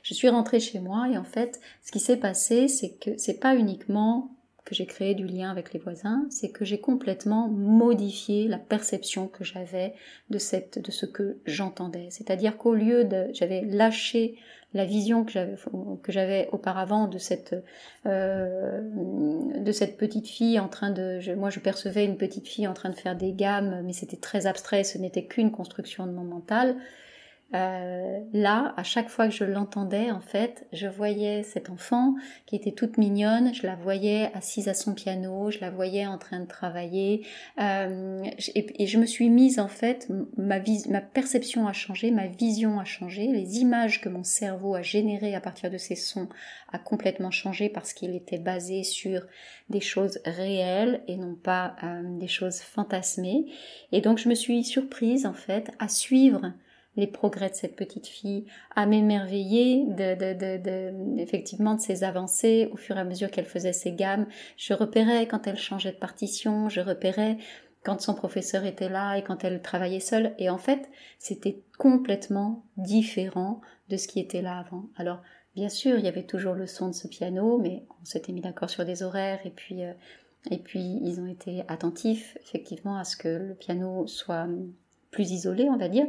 je 0.04 0.14
suis 0.14 0.30
rentrée 0.30 0.60
chez 0.60 0.80
moi 0.80 1.08
et 1.12 1.18
en 1.18 1.24
fait, 1.24 1.60
ce 1.84 1.92
qui 1.92 2.00
s'est 2.00 2.18
passé, 2.18 2.68
c'est 2.68 2.94
que 2.94 3.18
c'est 3.18 3.40
pas 3.40 3.56
uniquement 3.56 4.32
que 4.66 4.76
j'ai 4.76 4.86
créé 4.86 5.14
du 5.14 5.26
lien 5.26 5.52
avec 5.52 5.74
les 5.74 5.80
voisins, 5.80 6.26
c'est 6.30 6.50
que 6.50 6.64
j'ai 6.64 6.80
complètement 6.80 7.50
modifié 7.50 8.48
la 8.48 8.58
perception 8.58 9.28
que 9.28 9.44
j'avais 9.44 9.94
de 10.30 10.38
ce 10.40 11.06
que 11.06 11.38
j'entendais. 11.46 12.08
C'est-à-dire 12.12 12.58
qu'au 12.58 12.74
lieu 12.74 13.04
de, 13.04 13.28
j'avais 13.34 13.62
lâché 13.62 14.38
la 14.74 14.86
vision 14.86 15.24
que 15.24 16.12
j'avais 16.12 16.50
auparavant 16.52 17.08
de 17.08 17.18
cette 17.18 17.56
euh, 18.06 18.82
de 19.60 19.72
cette 19.72 19.98
petite 19.98 20.28
fille 20.28 20.60
en 20.60 20.68
train 20.68 20.90
de 20.90 21.20
moi 21.36 21.52
je 21.52 21.60
percevais 21.60 22.06
une 22.06 22.18
petite 22.18 22.48
fille 22.48 22.68
en 22.68 22.74
train 22.74 22.90
de 22.90 22.96
faire 22.96 23.16
des 23.16 23.34
gammes 23.34 23.84
mais 23.86 23.94
c'était 23.94 24.18
très 24.18 24.48
abstrait 24.48 24.84
ce 24.84 24.98
n'était 24.98 25.26
qu'une 25.26 25.52
construction 25.52 26.08
de 26.08 26.12
mon 26.12 26.24
mental 26.24 26.76
euh, 27.54 28.20
là, 28.34 28.74
à 28.78 28.84
chaque 28.84 29.10
fois 29.10 29.28
que 29.28 29.34
je 29.34 29.44
l'entendais, 29.44 30.10
en 30.10 30.22
fait, 30.22 30.66
je 30.74 30.88
voyais 30.88 31.44
cette 31.44 31.70
enfant 31.70 32.16
qui 32.48 32.56
était 32.56 32.72
toute 32.72 32.98
mignonne, 32.98 33.54
je 33.54 33.68
la 33.68 33.76
voyais 33.76 34.32
assise 34.34 34.68
à 34.68 34.74
son 34.74 34.96
piano, 34.96 35.52
je 35.52 35.60
la 35.60 35.70
voyais 35.70 36.08
en 36.08 36.18
train 36.18 36.40
de 36.40 36.48
travailler, 36.48 37.26
euh, 37.60 38.24
et, 38.56 38.88
je 38.88 38.98
me 38.98 39.06
suis 39.06 39.30
mise, 39.30 39.60
en 39.60 39.68
fait, 39.68 40.12
ma, 40.36 40.60
ma 40.90 41.02
perception 41.02 41.68
a 41.68 41.74
changé, 41.74 42.10
ma 42.10 42.26
vision 42.26 42.80
a 42.80 42.86
changé, 42.86 43.28
les 43.28 43.60
images 43.60 44.02
que 44.02 44.10
mon 44.10 44.24
cerveau 44.24 44.74
a 44.74 44.82
générées 44.82 45.36
à 45.36 45.42
partir 45.42 45.70
de 45.70 45.78
ces 45.78 45.96
sons 45.96 46.30
a 46.72 46.80
complètement 46.80 47.32
changé 47.32 47.70
parce 47.70 47.94
qu'il 47.94 48.16
était 48.16 48.40
basé 48.40 48.84
sur 48.84 49.22
des 49.70 49.80
choses 49.80 50.20
réelles 50.26 51.04
et 51.08 51.18
non 51.18 51.36
pas 51.36 51.76
euh, 51.84 52.02
des 52.18 52.28
choses 52.28 52.62
fantasmées. 52.62 53.46
Et 53.92 54.02
donc, 54.02 54.18
je 54.18 54.28
me 54.28 54.36
suis 54.36 54.64
surprise, 54.64 55.28
en 55.28 55.34
fait, 55.34 55.72
à 55.78 55.88
suivre 55.88 56.54
les 56.96 57.08
progrès 57.08 57.50
de 57.50 57.56
cette 57.56 57.76
petite 57.76 58.08
fille, 58.08 58.46
à 58.76 58.86
m'émerveiller 58.86 59.86
de, 59.86 60.16
de, 60.16 60.34
de, 60.34 60.64
de, 60.64 61.20
effectivement 61.20 61.76
de 61.76 61.82
ses 61.82 62.04
avancées 62.04 62.70
au 62.72 62.78
fur 62.78 62.98
et 62.98 63.00
à 63.00 63.04
mesure 63.04 63.32
qu'elle 63.32 63.46
faisait 63.46 63.74
ses 63.74 63.94
gammes. 63.94 64.28
Je 64.58 64.74
repérais 64.74 65.28
quand 65.28 65.48
elle 65.48 65.58
changeait 65.58 65.92
de 65.92 65.98
partition, 65.98 66.70
je 66.70 66.82
repérais 66.82 67.38
quand 67.84 68.00
son 68.02 68.14
professeur 68.14 68.64
était 68.66 68.90
là 68.90 69.18
et 69.18 69.24
quand 69.24 69.44
elle 69.44 69.62
travaillait 69.62 70.00
seule. 70.00 70.34
Et 70.38 70.50
en 70.50 70.58
fait, 70.58 70.90
c'était 71.20 71.62
complètement 71.78 72.64
différent 72.78 73.62
de 73.90 73.98
ce 73.98 74.08
qui 74.08 74.20
était 74.20 74.42
là 74.42 74.58
avant. 74.58 74.86
Alors, 74.96 75.22
bien 75.56 75.70
sûr, 75.70 75.98
il 75.98 76.06
y 76.06 76.08
avait 76.08 76.26
toujours 76.26 76.54
le 76.54 76.68
son 76.68 76.88
de 76.88 76.94
ce 76.94 77.08
piano, 77.08 77.58
mais 77.58 77.86
on 78.02 78.06
s'était 78.06 78.32
mis 78.32 78.42
d'accord 78.42 78.70
sur 78.70 78.86
des 78.86 79.04
horaires 79.04 79.42
et 79.46 79.52
puis, 79.52 79.84
euh, 79.84 79.94
et 80.50 80.58
puis 80.58 81.00
ils 81.02 81.20
ont 81.20 81.28
été 81.28 81.64
attentifs 81.68 82.38
effectivement 82.42 82.98
à 82.98 83.04
ce 83.04 83.18
que 83.18 83.28
le 83.28 83.56
piano 83.56 84.08
soit 84.08 84.48
plus 85.12 85.32
isolé, 85.32 85.70
on 85.70 85.78
va 85.78 85.90
dire. 85.90 86.08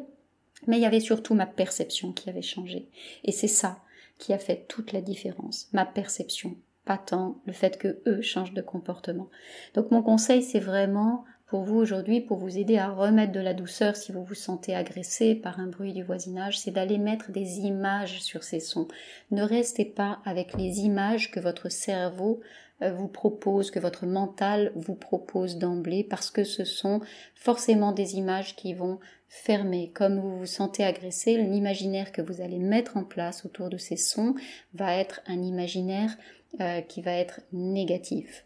Mais 0.66 0.78
il 0.78 0.82
y 0.82 0.86
avait 0.86 1.00
surtout 1.00 1.34
ma 1.34 1.46
perception 1.46 2.12
qui 2.12 2.28
avait 2.30 2.42
changé. 2.42 2.88
Et 3.24 3.32
c'est 3.32 3.48
ça 3.48 3.78
qui 4.18 4.32
a 4.32 4.38
fait 4.38 4.66
toute 4.68 4.92
la 4.92 5.00
différence. 5.00 5.68
Ma 5.72 5.84
perception. 5.84 6.56
Pas 6.84 6.98
tant 6.98 7.40
le 7.46 7.52
fait 7.52 7.78
que 7.78 8.00
eux 8.06 8.20
changent 8.20 8.54
de 8.54 8.60
comportement. 8.62 9.28
Donc 9.74 9.90
mon 9.90 10.02
conseil, 10.02 10.42
c'est 10.42 10.60
vraiment 10.60 11.24
pour 11.46 11.62
vous 11.62 11.76
aujourd'hui, 11.76 12.20
pour 12.20 12.38
vous 12.38 12.58
aider 12.58 12.78
à 12.78 12.90
remettre 12.90 13.32
de 13.32 13.40
la 13.40 13.54
douceur 13.54 13.96
si 13.96 14.12
vous 14.12 14.24
vous 14.24 14.34
sentez 14.34 14.74
agressé 14.74 15.34
par 15.34 15.60
un 15.60 15.66
bruit 15.66 15.92
du 15.92 16.02
voisinage, 16.02 16.58
c'est 16.58 16.70
d'aller 16.70 16.98
mettre 16.98 17.30
des 17.30 17.60
images 17.60 18.20
sur 18.22 18.42
ces 18.42 18.60
sons. 18.60 18.88
Ne 19.30 19.42
restez 19.42 19.84
pas 19.84 20.18
avec 20.24 20.54
les 20.54 20.80
images 20.80 21.30
que 21.30 21.40
votre 21.40 21.68
cerveau 21.68 22.40
euh, 22.82 22.92
vous 22.92 23.08
propose, 23.08 23.70
que 23.70 23.78
votre 23.78 24.04
mental 24.04 24.72
vous 24.74 24.96
propose 24.96 25.58
d'emblée, 25.58 26.02
parce 26.02 26.30
que 26.30 26.44
ce 26.44 26.64
sont 26.64 27.00
forcément 27.34 27.92
des 27.92 28.16
images 28.16 28.56
qui 28.56 28.74
vont 28.74 28.98
fermer. 29.42 29.90
Comme 29.92 30.20
vous 30.20 30.38
vous 30.38 30.46
sentez 30.46 30.84
agressé, 30.84 31.36
l'imaginaire 31.36 32.12
que 32.12 32.22
vous 32.22 32.40
allez 32.40 32.58
mettre 32.58 32.96
en 32.96 33.02
place 33.02 33.44
autour 33.44 33.68
de 33.68 33.76
ces 33.76 33.96
sons 33.96 34.34
va 34.74 34.94
être 34.94 35.20
un 35.26 35.42
imaginaire 35.42 36.16
euh, 36.60 36.80
qui 36.82 37.02
va 37.02 37.12
être 37.12 37.40
négatif. 37.52 38.44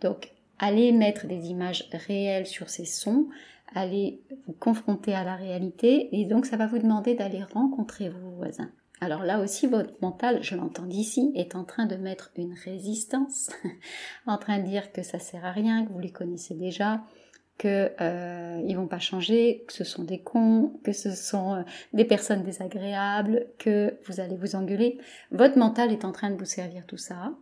Donc, 0.00 0.30
allez 0.60 0.92
mettre 0.92 1.26
des 1.26 1.48
images 1.48 1.88
réelles 1.92 2.46
sur 2.46 2.70
ces 2.70 2.84
sons, 2.84 3.26
allez 3.74 4.22
vous 4.46 4.52
confronter 4.52 5.12
à 5.12 5.24
la 5.24 5.34
réalité, 5.34 6.08
et 6.12 6.24
donc 6.24 6.46
ça 6.46 6.56
va 6.56 6.68
vous 6.68 6.78
demander 6.78 7.14
d'aller 7.14 7.42
rencontrer 7.42 8.08
vos 8.08 8.30
voisins. 8.30 8.70
Alors 9.00 9.24
là 9.24 9.40
aussi, 9.40 9.66
votre 9.66 9.94
mental, 10.02 10.42
je 10.42 10.54
l'entends 10.54 10.86
d'ici, 10.86 11.32
est 11.34 11.56
en 11.56 11.64
train 11.64 11.86
de 11.86 11.96
mettre 11.96 12.30
une 12.36 12.54
résistance, 12.54 13.50
en 14.26 14.38
train 14.38 14.60
de 14.60 14.66
dire 14.66 14.92
que 14.92 15.02
ça 15.02 15.18
sert 15.18 15.44
à 15.44 15.52
rien, 15.52 15.84
que 15.84 15.92
vous 15.92 15.98
les 15.98 16.12
connaissez 16.12 16.54
déjà, 16.54 17.02
que 17.58 17.90
euh, 18.00 18.62
ils 18.66 18.76
vont 18.76 18.86
pas 18.86 19.00
changer, 19.00 19.64
que 19.66 19.72
ce 19.72 19.84
sont 19.84 20.04
des 20.04 20.20
cons, 20.20 20.72
que 20.84 20.92
ce 20.92 21.10
sont 21.10 21.54
euh, 21.54 21.62
des 21.92 22.04
personnes 22.04 22.44
désagréables, 22.44 23.46
que 23.58 23.94
vous 24.06 24.20
allez 24.20 24.36
vous 24.36 24.54
engueuler. 24.54 24.98
Votre 25.32 25.58
mental 25.58 25.92
est 25.92 26.04
en 26.04 26.12
train 26.12 26.30
de 26.30 26.36
vous 26.36 26.44
servir 26.44 26.86
tout 26.86 26.96
ça, 26.96 27.32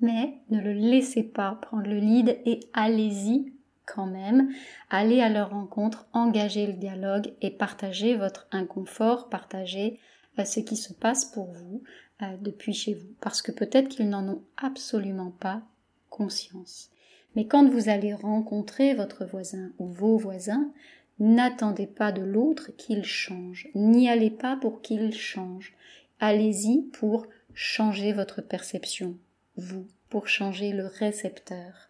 mais 0.00 0.38
ne 0.50 0.60
le 0.60 0.72
laissez 0.72 1.22
pas 1.22 1.58
prendre 1.60 1.86
le 1.86 1.98
lead 1.98 2.38
et 2.46 2.60
allez-y 2.72 3.52
quand 3.84 4.06
même. 4.06 4.50
Allez 4.90 5.20
à 5.20 5.28
leur 5.28 5.50
rencontre, 5.50 6.06
engagez 6.12 6.66
le 6.66 6.72
dialogue 6.72 7.32
et 7.42 7.50
partagez 7.50 8.16
votre 8.16 8.46
inconfort, 8.52 9.28
partagez 9.28 10.00
ce 10.44 10.60
qui 10.60 10.76
se 10.76 10.92
passe 10.92 11.26
pour 11.26 11.52
vous 11.52 11.82
euh, 12.22 12.36
depuis 12.40 12.72
chez 12.72 12.94
vous, 12.94 13.14
parce 13.20 13.42
que 13.42 13.52
peut-être 13.52 13.88
qu'ils 13.88 14.08
n'en 14.08 14.26
ont 14.28 14.42
absolument 14.56 15.30
pas 15.30 15.62
conscience. 16.10 16.91
Mais 17.34 17.46
quand 17.46 17.68
vous 17.68 17.88
allez 17.88 18.14
rencontrer 18.14 18.94
votre 18.94 19.24
voisin 19.24 19.70
ou 19.78 19.86
vos 19.86 20.18
voisins, 20.18 20.70
n'attendez 21.18 21.86
pas 21.86 22.12
de 22.12 22.22
l'autre 22.22 22.70
qu'il 22.76 23.04
change, 23.04 23.68
n'y 23.74 24.08
allez 24.08 24.30
pas 24.30 24.56
pour 24.56 24.82
qu'il 24.82 25.14
change. 25.14 25.74
Allez-y 26.20 26.82
pour 26.92 27.26
changer 27.54 28.12
votre 28.12 28.42
perception, 28.42 29.16
vous, 29.56 29.86
pour 30.08 30.28
changer 30.28 30.72
le 30.72 30.86
récepteur. 30.86 31.88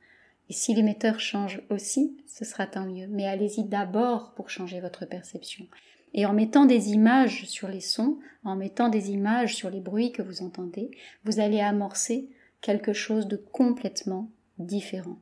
Et 0.49 0.53
si 0.53 0.75
l'émetteur 0.75 1.21
change 1.21 1.63
aussi, 1.71 2.17
ce 2.27 2.45
sera 2.45 2.67
tant 2.67 2.87
mieux. 2.87 3.07
Mais 3.09 3.27
allez-y 3.27 3.65
d'abord 3.65 4.33
pour 4.35 4.51
changer 4.51 4.81
votre 4.81 5.07
perception. 5.07 5.67
Et 6.15 6.27
en 6.27 6.35
mettant 6.35 6.67
des 6.67 6.91
images 6.91 7.47
sur 7.47 7.69
les 7.69 7.81
sons, 7.81 8.19
en 8.45 8.55
mettant 8.55 8.89
des 8.89 9.11
images 9.11 9.55
sur 9.55 9.71
les 9.71 9.81
bruits 9.81 10.13
que 10.13 10.23
vous 10.23 10.43
entendez, 10.43 10.91
vous 11.25 11.41
allez 11.41 11.61
amorcer 11.61 12.29
quelque 12.61 12.93
chose 12.93 13.29
de 13.29 13.37
complètement 13.37 14.31
différent. 14.59 15.19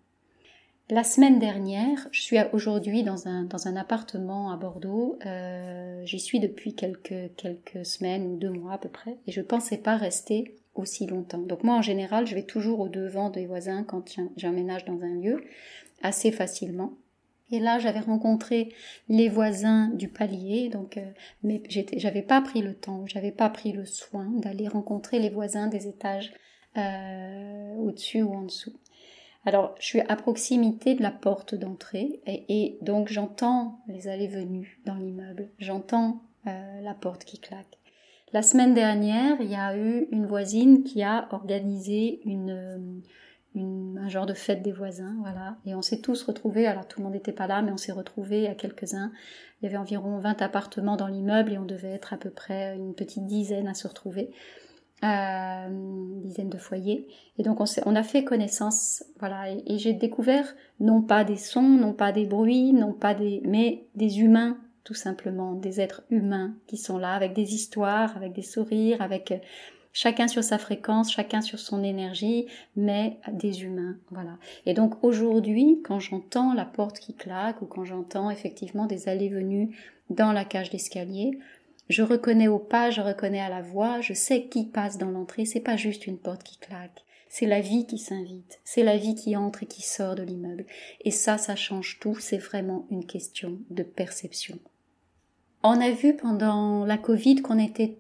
La 0.90 1.04
semaine 1.04 1.38
dernière, 1.38 2.08
je 2.10 2.20
suis 2.20 2.36
aujourd'hui 2.52 3.04
dans 3.04 3.28
un, 3.28 3.76
appartement 3.76 4.50
à 4.50 4.56
Bordeaux. 4.56 5.20
Euh, 5.24 6.04
j'y 6.04 6.18
suis 6.18 6.40
depuis 6.40 6.74
quelques, 6.74 7.30
quelques 7.36 7.86
semaines 7.86 8.26
ou 8.26 8.36
deux 8.36 8.50
mois 8.50 8.72
à 8.72 8.78
peu 8.78 8.88
près. 8.88 9.16
Et 9.28 9.30
je 9.30 9.40
ne 9.40 9.46
pensais 9.46 9.78
pas 9.78 9.96
rester 9.96 10.56
aussi 10.74 11.06
longtemps. 11.06 11.38
Donc 11.38 11.62
moi, 11.62 11.76
en 11.76 11.82
général, 11.82 12.26
je 12.26 12.34
vais 12.34 12.42
toujours 12.42 12.80
au 12.80 12.88
devant 12.88 13.30
des 13.30 13.46
voisins 13.46 13.84
quand 13.84 14.16
j'emménage 14.36 14.84
dans 14.84 15.00
un 15.00 15.14
lieu, 15.14 15.44
assez 16.02 16.32
facilement. 16.32 16.94
Et 17.52 17.60
là, 17.60 17.78
j'avais 17.78 18.00
rencontré 18.00 18.74
les 19.08 19.28
voisins 19.28 19.90
du 19.90 20.08
palier, 20.08 20.70
donc, 20.70 20.96
euh, 20.96 21.04
mais 21.44 21.62
j'avais 21.68 22.22
pas 22.22 22.40
pris 22.40 22.62
le 22.62 22.74
temps, 22.74 23.06
j'avais 23.06 23.32
pas 23.32 23.48
pris 23.48 23.70
le 23.70 23.84
soin 23.84 24.28
d'aller 24.38 24.66
rencontrer 24.66 25.20
les 25.20 25.30
voisins 25.30 25.68
des 25.68 25.86
étages 25.86 26.32
euh, 26.76 27.74
au-dessus 27.76 28.22
ou 28.22 28.34
en 28.34 28.42
dessous. 28.42 28.72
Alors, 29.44 29.74
je 29.78 29.86
suis 29.86 30.00
à 30.00 30.16
proximité 30.16 30.94
de 30.94 31.02
la 31.02 31.10
porte 31.10 31.54
d'entrée 31.54 32.20
et, 32.26 32.78
donc 32.82 33.08
j'entends 33.08 33.80
les 33.88 34.08
allées-venues 34.08 34.80
dans 34.84 34.94
l'immeuble, 34.94 35.48
j'entends 35.58 36.22
euh, 36.46 36.80
la 36.82 36.94
porte 36.94 37.24
qui 37.24 37.38
claque. 37.38 37.78
La 38.32 38.42
semaine 38.42 38.74
dernière, 38.74 39.40
il 39.40 39.50
y 39.50 39.56
a 39.56 39.76
eu 39.76 40.06
une 40.12 40.26
voisine 40.26 40.84
qui 40.84 41.02
a 41.02 41.26
organisé 41.32 42.20
une 42.24 43.02
un 43.56 44.08
genre 44.08 44.26
de 44.26 44.34
fête 44.34 44.62
des 44.62 44.72
voisins, 44.72 45.16
voilà. 45.20 45.56
Et 45.66 45.74
on 45.74 45.82
s'est 45.82 46.00
tous 46.00 46.22
retrouvés, 46.22 46.66
alors 46.66 46.86
tout 46.86 47.00
le 47.00 47.04
monde 47.04 47.14
n'était 47.14 47.32
pas 47.32 47.46
là, 47.46 47.62
mais 47.62 47.72
on 47.72 47.76
s'est 47.76 47.92
retrouvés 47.92 48.48
à 48.48 48.54
quelques-uns. 48.54 49.10
Il 49.60 49.64
y 49.64 49.68
avait 49.68 49.76
environ 49.76 50.18
20 50.18 50.40
appartements 50.42 50.96
dans 50.96 51.08
l'immeuble 51.08 51.52
et 51.52 51.58
on 51.58 51.64
devait 51.64 51.90
être 51.90 52.12
à 52.12 52.16
peu 52.16 52.30
près 52.30 52.76
une 52.76 52.94
petite 52.94 53.26
dizaine 53.26 53.66
à 53.66 53.74
se 53.74 53.88
retrouver. 53.88 54.30
Euh, 55.02 55.68
de 56.38 56.58
foyers. 56.58 57.06
Et 57.38 57.42
donc 57.42 57.60
on, 57.60 57.64
on 57.84 57.96
a 57.96 58.02
fait 58.02 58.24
connaissance, 58.24 59.04
voilà, 59.18 59.50
et, 59.50 59.62
et 59.66 59.78
j'ai 59.78 59.92
découvert 59.92 60.54
non 60.78 61.02
pas 61.02 61.24
des 61.24 61.36
sons, 61.36 61.62
non 61.62 61.92
pas 61.92 62.12
des 62.12 62.24
bruits, 62.24 62.72
non 62.72 62.92
pas 62.92 63.14
des, 63.14 63.42
mais 63.44 63.84
des 63.94 64.20
humains 64.20 64.56
tout 64.84 64.94
simplement, 64.94 65.52
des 65.52 65.80
êtres 65.80 66.02
humains 66.10 66.54
qui 66.66 66.76
sont 66.76 66.98
là 66.98 67.12
avec 67.12 67.32
des 67.32 67.54
histoires, 67.54 68.16
avec 68.16 68.32
des 68.32 68.42
sourires, 68.42 69.02
avec 69.02 69.32
chacun 69.92 70.28
sur 70.28 70.42
sa 70.42 70.58
fréquence, 70.58 71.12
chacun 71.12 71.40
sur 71.40 71.58
son 71.58 71.84
énergie, 71.84 72.46
mais 72.76 73.18
des 73.30 73.62
humains, 73.62 73.96
voilà. 74.10 74.38
Et 74.66 74.74
donc 74.74 75.04
aujourd'hui, 75.04 75.80
quand 75.84 76.00
j'entends 76.00 76.54
la 76.54 76.64
porte 76.64 76.98
qui 76.98 77.14
claque 77.14 77.60
ou 77.62 77.66
quand 77.66 77.84
j'entends 77.84 78.30
effectivement 78.30 78.86
des 78.86 79.08
allées-venues 79.08 79.76
dans 80.08 80.32
la 80.32 80.44
cage 80.44 80.70
d'escalier, 80.70 81.38
je 81.90 82.02
reconnais 82.02 82.46
au 82.46 82.60
pas, 82.60 82.90
je 82.90 83.00
reconnais 83.00 83.40
à 83.40 83.48
la 83.48 83.62
voix, 83.62 84.00
je 84.00 84.14
sais 84.14 84.44
qui 84.44 84.64
passe 84.64 84.96
dans 84.96 85.10
l'entrée, 85.10 85.44
c'est 85.44 85.60
pas 85.60 85.76
juste 85.76 86.06
une 86.06 86.18
porte 86.18 86.44
qui 86.44 86.56
claque. 86.56 87.04
C'est 87.28 87.46
la 87.46 87.60
vie 87.60 87.84
qui 87.84 87.98
s'invite, 87.98 88.60
c'est 88.64 88.84
la 88.84 88.96
vie 88.96 89.16
qui 89.16 89.36
entre 89.36 89.64
et 89.64 89.66
qui 89.66 89.82
sort 89.82 90.14
de 90.14 90.22
l'immeuble. 90.22 90.66
Et 91.00 91.10
ça, 91.10 91.36
ça 91.36 91.56
change 91.56 91.98
tout, 92.00 92.16
c'est 92.18 92.38
vraiment 92.38 92.86
une 92.90 93.04
question 93.04 93.58
de 93.70 93.82
perception. 93.82 94.58
On 95.64 95.80
a 95.80 95.90
vu 95.90 96.16
pendant 96.16 96.84
la 96.84 96.96
Covid 96.96 97.42
qu'on 97.42 97.58
était 97.58 97.98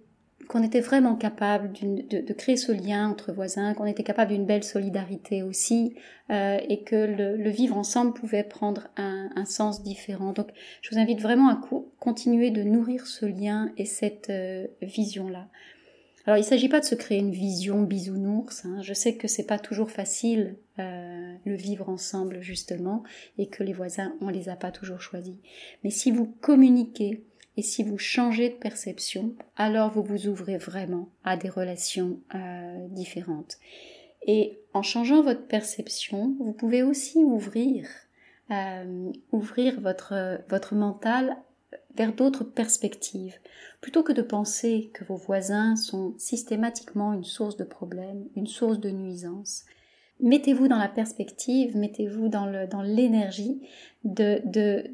qu'on 0.50 0.64
était 0.64 0.80
vraiment 0.80 1.14
capable 1.14 1.70
de, 1.80 2.22
de, 2.22 2.32
créer 2.32 2.56
ce 2.56 2.72
lien 2.72 3.08
entre 3.08 3.32
voisins, 3.32 3.72
qu'on 3.72 3.86
était 3.86 4.02
capable 4.02 4.32
d'une 4.32 4.46
belle 4.46 4.64
solidarité 4.64 5.44
aussi, 5.44 5.94
euh, 6.30 6.58
et 6.68 6.82
que 6.82 6.96
le, 6.96 7.50
vivre 7.50 7.78
ensemble 7.78 8.14
pouvait 8.14 8.42
prendre 8.42 8.88
un, 8.96 9.30
un, 9.36 9.44
sens 9.44 9.84
différent. 9.84 10.32
Donc, 10.32 10.48
je 10.82 10.90
vous 10.90 10.98
invite 10.98 11.20
vraiment 11.20 11.50
à 11.50 11.60
continuer 12.00 12.50
de 12.50 12.64
nourrir 12.64 13.06
ce 13.06 13.26
lien 13.26 13.70
et 13.76 13.84
cette 13.84 14.28
euh, 14.30 14.66
vision-là. 14.82 15.46
Alors, 16.26 16.36
il 16.36 16.40
ne 16.40 16.46
s'agit 16.46 16.68
pas 16.68 16.80
de 16.80 16.84
se 16.84 16.96
créer 16.96 17.18
une 17.18 17.30
vision 17.30 17.82
bisounours. 17.82 18.64
Hein. 18.64 18.82
Je 18.82 18.92
sais 18.92 19.14
que 19.14 19.28
c'est 19.28 19.46
pas 19.46 19.58
toujours 19.60 19.92
facile 19.92 20.56
euh, 20.80 21.32
le 21.44 21.54
vivre 21.54 21.88
ensemble 21.88 22.40
justement, 22.40 23.04
et 23.38 23.46
que 23.46 23.62
les 23.62 23.72
voisins, 23.72 24.14
on 24.20 24.28
les 24.28 24.48
a 24.48 24.56
pas 24.56 24.72
toujours 24.72 25.00
choisis. 25.00 25.36
Mais 25.84 25.90
si 25.90 26.10
vous 26.10 26.26
communiquez 26.26 27.22
et 27.60 27.62
si 27.62 27.82
vous 27.82 27.98
changez 27.98 28.48
de 28.48 28.54
perception, 28.54 29.34
alors 29.54 29.90
vous 29.90 30.02
vous 30.02 30.28
ouvrez 30.28 30.56
vraiment 30.56 31.10
à 31.24 31.36
des 31.36 31.50
relations 31.50 32.18
euh, 32.34 32.86
différentes. 32.88 33.58
Et 34.26 34.58
en 34.72 34.80
changeant 34.80 35.22
votre 35.22 35.46
perception, 35.46 36.34
vous 36.40 36.54
pouvez 36.54 36.82
aussi 36.82 37.18
ouvrir, 37.18 37.86
euh, 38.50 39.12
ouvrir 39.30 39.78
votre, 39.78 40.40
votre 40.48 40.74
mental 40.74 41.36
vers 41.96 42.14
d'autres 42.14 42.44
perspectives. 42.44 43.36
Plutôt 43.82 44.02
que 44.02 44.12
de 44.12 44.22
penser 44.22 44.90
que 44.94 45.04
vos 45.04 45.16
voisins 45.16 45.76
sont 45.76 46.14
systématiquement 46.16 47.12
une 47.12 47.24
source 47.24 47.58
de 47.58 47.64
problèmes, 47.64 48.24
une 48.36 48.46
source 48.46 48.80
de 48.80 48.88
nuisance, 48.88 49.66
mettez-vous 50.22 50.68
dans 50.68 50.78
la 50.78 50.88
perspective, 50.88 51.76
mettez-vous 51.76 52.28
dans 52.28 52.82
l'énergie 52.82 53.60
de, 54.04 54.42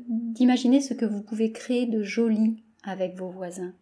d'imaginer 0.09 0.81
ce 0.81 0.95
que 0.95 1.05
vous 1.05 1.23
pouvez 1.23 1.53
créer 1.53 1.87
de 1.87 2.03
joli 2.03 2.63
avec 2.83 3.17
vos 3.17 3.31
voisins. 3.31 3.73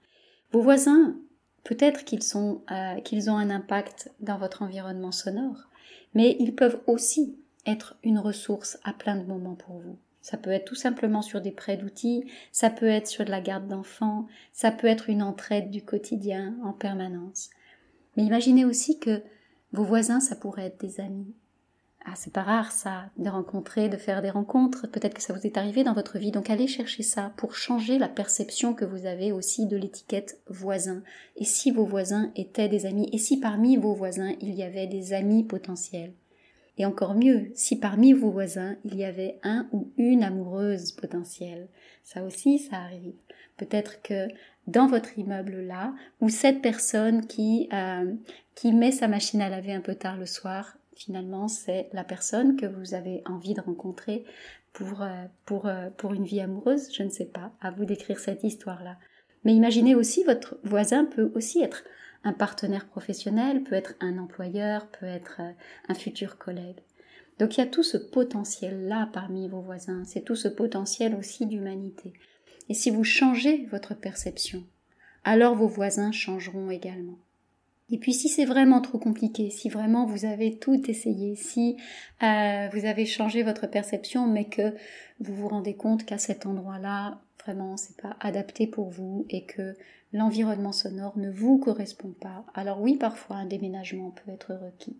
Vos 0.52 0.62
voisins, 0.62 1.16
peut-être 1.64 2.04
qu'ils 2.04 2.20
euh, 2.70 3.00
qu'ils 3.00 3.30
ont 3.30 3.36
un 3.36 3.50
impact 3.50 4.12
dans 4.20 4.38
votre 4.38 4.62
environnement 4.62 5.12
sonore, 5.12 5.68
mais 6.14 6.36
ils 6.38 6.54
peuvent 6.54 6.80
aussi 6.86 7.36
être 7.66 7.96
une 8.02 8.18
ressource 8.18 8.78
à 8.84 8.92
plein 8.92 9.16
de 9.16 9.26
moments 9.26 9.56
pour 9.56 9.76
vous. 9.78 9.96
Ça 10.20 10.38
peut 10.38 10.50
être 10.50 10.64
tout 10.64 10.74
simplement 10.74 11.20
sur 11.20 11.40
des 11.40 11.50
prêts 11.50 11.76
d'outils, 11.76 12.24
ça 12.50 12.70
peut 12.70 12.86
être 12.86 13.08
sur 13.08 13.24
de 13.24 13.30
la 13.30 13.40
garde 13.40 13.68
d'enfants, 13.68 14.26
ça 14.52 14.70
peut 14.70 14.86
être 14.86 15.10
une 15.10 15.22
entraide 15.22 15.70
du 15.70 15.82
quotidien 15.82 16.54
en 16.62 16.72
permanence. 16.72 17.50
Mais 18.16 18.24
imaginez 18.24 18.64
aussi 18.64 18.98
que 18.98 19.22
vos 19.74 19.84
voisins, 19.84 20.20
ça 20.20 20.36
pourrait 20.36 20.66
être 20.66 20.80
des 20.80 21.00
amis. 21.00 21.34
Ah, 22.06 22.12
c'est 22.16 22.32
pas 22.32 22.42
rare 22.42 22.70
ça, 22.70 23.10
de 23.16 23.28
rencontrer, 23.28 23.88
de 23.88 23.96
faire 23.96 24.22
des 24.22 24.30
rencontres. 24.30 24.86
Peut-être 24.86 25.14
que 25.14 25.22
ça 25.22 25.32
vous 25.32 25.46
est 25.46 25.56
arrivé 25.56 25.84
dans 25.84 25.94
votre 25.94 26.18
vie. 26.18 26.30
Donc 26.30 26.50
allez 26.50 26.66
chercher 26.66 27.02
ça 27.02 27.32
pour 27.36 27.56
changer 27.56 27.98
la 27.98 28.08
perception 28.08 28.74
que 28.74 28.84
vous 28.84 29.06
avez 29.06 29.32
aussi 29.32 29.66
de 29.66 29.76
l'étiquette 29.76 30.38
voisin. 30.46 31.02
Et 31.36 31.44
si 31.44 31.70
vos 31.70 31.86
voisins 31.86 32.30
étaient 32.36 32.68
des 32.68 32.86
amis, 32.86 33.08
et 33.12 33.18
si 33.18 33.40
parmi 33.40 33.76
vos 33.76 33.94
voisins 33.94 34.34
il 34.40 34.54
y 34.54 34.62
avait 34.62 34.86
des 34.86 35.12
amis 35.12 35.44
potentiels? 35.44 36.12
Et 36.76 36.84
encore 36.84 37.14
mieux, 37.14 37.50
si 37.54 37.76
parmi 37.76 38.12
vos 38.12 38.30
voisins, 38.30 38.76
il 38.84 38.96
y 38.96 39.04
avait 39.04 39.38
un 39.42 39.68
ou 39.72 39.90
une 39.96 40.24
amoureuse 40.24 40.92
potentielle. 40.92 41.68
Ça 42.02 42.22
aussi, 42.24 42.58
ça 42.58 42.76
arrive. 42.76 43.14
Peut-être 43.56 44.02
que 44.02 44.28
dans 44.66 44.86
votre 44.86 45.18
immeuble 45.18 45.60
là, 45.60 45.94
ou 46.20 46.28
cette 46.28 46.62
personne 46.62 47.26
qui, 47.26 47.68
euh, 47.72 48.12
qui 48.54 48.72
met 48.72 48.92
sa 48.92 49.08
machine 49.08 49.42
à 49.42 49.48
laver 49.48 49.72
un 49.72 49.80
peu 49.80 49.94
tard 49.94 50.16
le 50.16 50.26
soir, 50.26 50.76
finalement, 50.96 51.48
c'est 51.48 51.88
la 51.92 52.04
personne 52.04 52.56
que 52.56 52.66
vous 52.66 52.94
avez 52.94 53.22
envie 53.26 53.54
de 53.54 53.60
rencontrer 53.60 54.24
pour, 54.72 55.02
euh, 55.02 55.26
euh, 55.50 55.90
pour 55.90 56.14
une 56.14 56.24
vie 56.24 56.40
amoureuse. 56.40 56.92
Je 56.92 57.02
ne 57.02 57.10
sais 57.10 57.26
pas, 57.26 57.52
à 57.60 57.70
vous 57.70 57.84
d'écrire 57.84 58.18
cette 58.18 58.44
histoire-là. 58.44 58.96
Mais 59.44 59.54
imaginez 59.54 59.94
aussi, 59.94 60.24
votre 60.24 60.56
voisin 60.64 61.04
peut 61.04 61.30
aussi 61.34 61.62
être 61.62 61.84
un 62.24 62.32
partenaire 62.32 62.86
professionnel, 62.86 63.62
peut 63.64 63.74
être 63.74 63.94
un 64.00 64.16
employeur, 64.16 64.86
peut 64.86 65.06
être 65.06 65.42
un 65.88 65.94
futur 65.94 66.38
collègue. 66.38 66.80
Donc 67.38 67.56
il 67.56 67.60
y 67.60 67.64
a 67.64 67.66
tout 67.66 67.82
ce 67.82 67.96
potentiel-là 67.96 69.10
parmi 69.12 69.48
vos 69.48 69.60
voisins, 69.60 70.02
c'est 70.04 70.22
tout 70.22 70.36
ce 70.36 70.48
potentiel 70.48 71.14
aussi 71.14 71.46
d'humanité. 71.46 72.12
Et 72.68 72.74
si 72.74 72.90
vous 72.90 73.04
changez 73.04 73.66
votre 73.70 73.94
perception, 73.94 74.64
alors 75.24 75.54
vos 75.54 75.68
voisins 75.68 76.12
changeront 76.12 76.70
également. 76.70 77.18
Et 77.90 77.98
puis 77.98 78.14
si 78.14 78.28
c'est 78.28 78.46
vraiment 78.46 78.80
trop 78.80 78.98
compliqué, 78.98 79.50
si 79.50 79.68
vraiment 79.68 80.06
vous 80.06 80.24
avez 80.24 80.58
tout 80.58 80.90
essayé, 80.90 81.36
si 81.36 81.76
euh, 82.22 82.68
vous 82.72 82.86
avez 82.86 83.04
changé 83.04 83.42
votre 83.42 83.66
perception, 83.66 84.26
mais 84.26 84.46
que 84.46 84.74
vous 85.20 85.34
vous 85.34 85.48
rendez 85.48 85.74
compte 85.74 86.04
qu'à 86.04 86.18
cet 86.18 86.46
endroit-là, 86.46 87.20
vraiment 87.44 87.76
c'est 87.76 87.96
pas 88.00 88.16
adapté 88.20 88.66
pour 88.66 88.88
vous 88.88 89.26
et 89.28 89.44
que 89.44 89.76
l'environnement 90.12 90.72
sonore 90.72 91.18
ne 91.18 91.30
vous 91.30 91.58
correspond 91.58 92.14
pas, 92.18 92.46
alors 92.54 92.80
oui, 92.80 92.96
parfois 92.96 93.36
un 93.36 93.46
déménagement 93.46 94.10
peut 94.10 94.32
être 94.32 94.54
requis. 94.54 94.96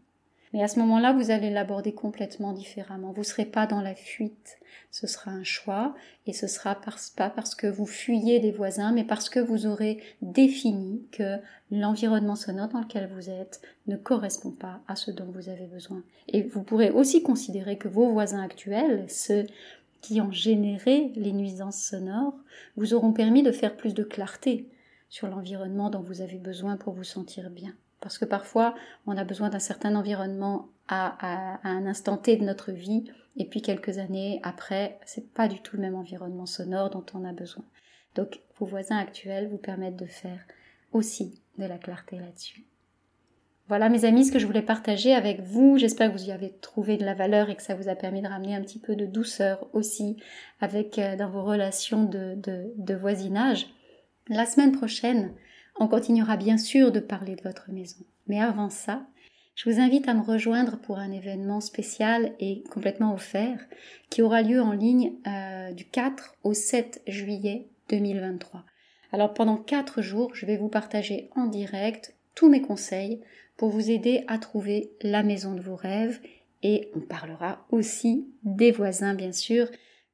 Mais 0.55 0.63
à 0.63 0.69
ce 0.69 0.79
moment-là, 0.79 1.13
vous 1.13 1.33
allez 1.33 1.51
l'aborder 1.51 1.93
complètement 1.93 2.53
différemment. 2.53 3.11
Vous 3.11 3.23
ne 3.23 3.27
serez 3.27 3.45
pas 3.45 3.67
dans 3.67 3.81
la 3.81 3.97
fuite. 3.97 4.57
Ce 4.93 5.09
sera 5.09 5.33
un 5.33 5.43
choix 5.43 5.97
et 6.29 6.33
ce 6.33 6.47
sera 6.47 6.77
pas 7.17 7.29
parce 7.29 7.57
que 7.57 7.67
vous 7.67 7.87
fuyez 7.87 8.39
des 8.39 8.53
voisins, 8.53 8.93
mais 8.93 9.03
parce 9.03 9.29
que 9.29 9.41
vous 9.41 9.67
aurez 9.67 10.01
défini 10.23 11.09
que 11.11 11.39
l'environnement 11.73 12.37
sonore 12.37 12.69
dans 12.69 12.83
lequel 12.83 13.11
vous 13.13 13.31
êtes 13.31 13.63
ne 13.89 13.97
correspond 13.97 14.53
pas 14.53 14.81
à 14.87 14.95
ce 14.95 15.11
dont 15.11 15.27
vous 15.35 15.49
avez 15.49 15.67
besoin. 15.67 16.05
Et 16.29 16.43
vous 16.43 16.63
pourrez 16.63 16.91
aussi 16.91 17.25
considérer 17.25 17.77
que 17.77 17.89
vos 17.89 18.13
voisins 18.13 18.41
actuels, 18.41 19.07
ceux 19.09 19.49
qui 20.03 20.21
ont 20.21 20.31
généré 20.31 21.11
les 21.17 21.33
nuisances 21.33 21.83
sonores, 21.83 22.39
vous 22.77 22.95
auront 22.95 23.13
permis 23.13 23.43
de 23.43 23.51
faire 23.51 23.77
plus 23.77 23.93
de 23.93 24.05
clarté 24.05 24.69
sur 25.09 25.27
l'environnement 25.27 25.91
dont 25.91 26.03
vous 26.03 26.21
avez 26.21 26.39
besoin 26.39 26.77
pour 26.77 26.95
vous 26.95 27.03
sentir 27.03 27.51
bien. 27.51 27.75
Parce 28.05 28.19
que 28.19 28.27
parfois, 28.27 28.75
on 29.07 29.17
a 29.17 29.25
besoin 29.25 29.49
d'un 29.49 29.59
certain 29.59 29.97
environnement 29.97 30.69
à, 30.89 31.59
un 31.67 31.87
instant 31.87 32.19
T 32.19 32.37
de 32.37 32.45
notre 32.45 32.71
vie, 32.71 33.11
et 33.39 33.47
puis 33.47 33.63
quelques 33.63 33.97
années 33.97 34.41
après, 34.43 35.01
c'est 35.07 35.33
pas 35.33 35.49
du 35.49 35.63
tout 35.63 35.77
le 35.77 35.81
même 35.81 35.95
environnement 35.95 36.45
sonore 36.45 36.91
dont 36.91 37.07
on 37.15 37.25
a 37.25 37.33
besoin. 37.33 37.65
Donc, 38.15 38.41
vos 38.59 38.67
voisins 38.67 38.99
actuels 38.99 39.49
vous 39.49 39.57
permettent 39.57 39.97
de 39.97 40.05
faire 40.05 40.39
aussi 40.93 41.41
de 41.57 41.65
la 41.65 41.79
clarté 41.79 42.19
là-dessus. 42.19 42.67
Voilà 43.69 43.89
mes 43.89 44.05
amis 44.05 44.27
ce 44.27 44.33
que 44.33 44.39
je 44.39 44.47
voulais 44.47 44.61
partager 44.61 45.15
avec 45.15 45.41
vous. 45.41 45.79
J'espère 45.79 46.13
que 46.13 46.19
vous 46.19 46.29
y 46.29 46.31
avez 46.31 46.53
trouvé 46.61 46.99
de 46.99 47.07
la 47.07 47.15
valeur 47.15 47.49
et 47.49 47.57
que 47.57 47.63
ça 47.63 47.75
vous 47.75 47.89
a 47.89 47.95
permis 47.95 48.21
de 48.21 48.29
ramener 48.29 48.55
un 48.55 48.61
petit 48.61 48.79
peu 48.79 48.97
de 48.97 49.07
douceur 49.07 49.67
aussi 49.73 50.19
avec 50.61 50.99
euh, 50.99 51.17
dans 51.17 51.31
vos 51.31 51.43
relations 51.43 52.05
de, 52.05 52.37
de 52.37 52.95
voisinage. 52.95 53.67
La 54.29 54.45
semaine 54.45 54.73
prochaine, 54.73 55.33
on 55.79 55.89
continuera 55.89 56.37
bien 56.37 56.59
sûr 56.59 56.93
de 56.93 57.01
parler 57.01 57.37
de 57.37 57.43
votre 57.43 57.71
maison. 57.71 58.05
Mais 58.27 58.41
avant 58.41 58.71
ça, 58.71 59.07
je 59.55 59.71
vous 59.71 59.81
invite 59.81 60.09
à 60.09 60.15
me 60.15 60.23
rejoindre 60.23 60.79
pour 60.79 60.99
un 60.99 61.13
événement 61.13 61.61
spécial 61.61 62.35
et 62.41 62.65
complètement 62.71 63.15
offert 63.15 63.61
qui 64.11 64.23
aura 64.23 64.43
lieu 64.43 64.61
en 64.61 64.73
ligne 64.73 65.13
euh, 65.27 65.73
du 65.73 65.85
4 65.85 66.37
au 66.43 66.55
7 66.55 67.03
juillet 67.07 67.69
2023. 67.89 68.65
Alors 69.13 69.33
pendant 69.33 69.57
4 69.57 70.03
jours, 70.03 70.35
je 70.35 70.47
vais 70.47 70.57
vous 70.57 70.69
partager 70.69 71.31
en 71.37 71.47
direct 71.47 72.17
tous 72.35 72.49
mes 72.49 72.63
conseils 72.63 73.21
pour 73.57 73.69
vous 73.69 73.91
aider 73.91 74.25
à 74.27 74.39
trouver 74.39 74.91
la 75.03 75.23
maison 75.23 75.55
de 75.55 75.61
vos 75.61 75.77
rêves 75.77 76.21
et 76.65 76.91
on 76.97 77.01
parlera 77.01 77.65
aussi 77.71 78.27
des 78.43 78.73
voisins 78.73 79.15
bien 79.15 79.33
sûr, 79.33 79.69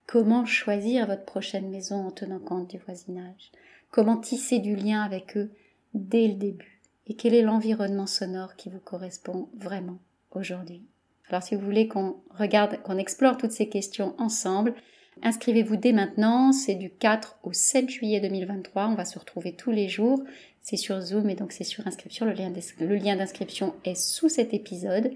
comment 0.06 0.44
choisir 0.44 1.06
votre 1.06 1.24
prochaine 1.24 1.70
maison 1.70 2.06
en 2.06 2.10
tenant 2.10 2.40
compte 2.40 2.68
du 2.68 2.78
voisinage 2.78 3.52
comment 3.90 4.16
tisser 4.16 4.58
du 4.58 4.76
lien 4.76 5.02
avec 5.02 5.36
eux 5.36 5.50
dès 5.94 6.28
le 6.28 6.34
début 6.34 6.80
et 7.06 7.14
quel 7.14 7.34
est 7.34 7.42
l'environnement 7.42 8.06
sonore 8.06 8.56
qui 8.56 8.70
vous 8.70 8.78
correspond 8.78 9.48
vraiment 9.54 9.98
aujourd'hui? 10.30 10.84
Alors 11.28 11.42
si 11.42 11.54
vous 11.54 11.64
voulez 11.64 11.88
qu'on 11.88 12.16
regarde, 12.30 12.82
qu'on 12.82 12.98
explore 12.98 13.36
toutes 13.36 13.52
ces 13.52 13.68
questions 13.68 14.14
ensemble, 14.18 14.74
inscrivez-vous 15.22 15.76
dès 15.76 15.92
maintenant, 15.92 16.52
c'est 16.52 16.74
du 16.74 16.90
4 16.90 17.38
au 17.42 17.52
7 17.52 17.88
juillet 17.88 18.20
2023, 18.20 18.88
on 18.88 18.94
va 18.94 19.04
se 19.04 19.18
retrouver 19.18 19.54
tous 19.54 19.70
les 19.70 19.88
jours, 19.88 20.22
c'est 20.62 20.76
sur 20.76 21.00
Zoom 21.00 21.28
et 21.30 21.34
donc 21.34 21.52
c'est 21.52 21.64
sur 21.64 21.86
inscription, 21.86 22.26
le 22.26 22.96
lien 22.96 23.16
d'inscription 23.16 23.74
est 23.84 23.94
sous 23.94 24.28
cet 24.28 24.54
épisode. 24.54 25.10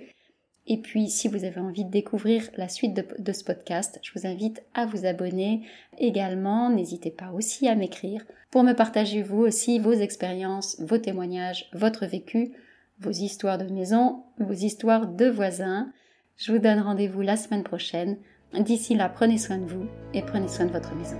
Et 0.66 0.78
puis, 0.78 1.10
si 1.10 1.28
vous 1.28 1.44
avez 1.44 1.60
envie 1.60 1.84
de 1.84 1.90
découvrir 1.90 2.48
la 2.56 2.68
suite 2.68 2.94
de, 2.94 3.32
ce 3.32 3.44
podcast, 3.44 4.00
je 4.02 4.18
vous 4.18 4.26
invite 4.26 4.62
à 4.72 4.86
vous 4.86 5.04
abonner 5.04 5.66
également. 5.98 6.70
N'hésitez 6.70 7.10
pas 7.10 7.30
aussi 7.32 7.68
à 7.68 7.74
m'écrire 7.74 8.24
pour 8.50 8.62
me 8.62 8.72
partager 8.72 9.22
vous 9.22 9.40
aussi 9.40 9.78
vos 9.78 9.92
expériences, 9.92 10.80
vos 10.80 10.98
témoignages, 10.98 11.68
votre 11.74 12.06
vécu, 12.06 12.52
vos 12.98 13.10
histoires 13.10 13.58
de 13.58 13.68
maison, 13.68 14.22
vos 14.38 14.54
histoires 14.54 15.06
de 15.06 15.26
voisins. 15.26 15.92
Je 16.36 16.52
vous 16.52 16.58
donne 16.58 16.80
rendez-vous 16.80 17.20
la 17.20 17.36
semaine 17.36 17.64
prochaine. 17.64 18.16
D'ici 18.58 18.94
là, 18.94 19.08
prenez 19.08 19.38
soin 19.38 19.58
de 19.58 19.66
vous 19.66 19.86
et 20.14 20.22
prenez 20.22 20.48
soin 20.48 20.64
de 20.64 20.72
votre 20.72 20.94
maison. 20.94 21.18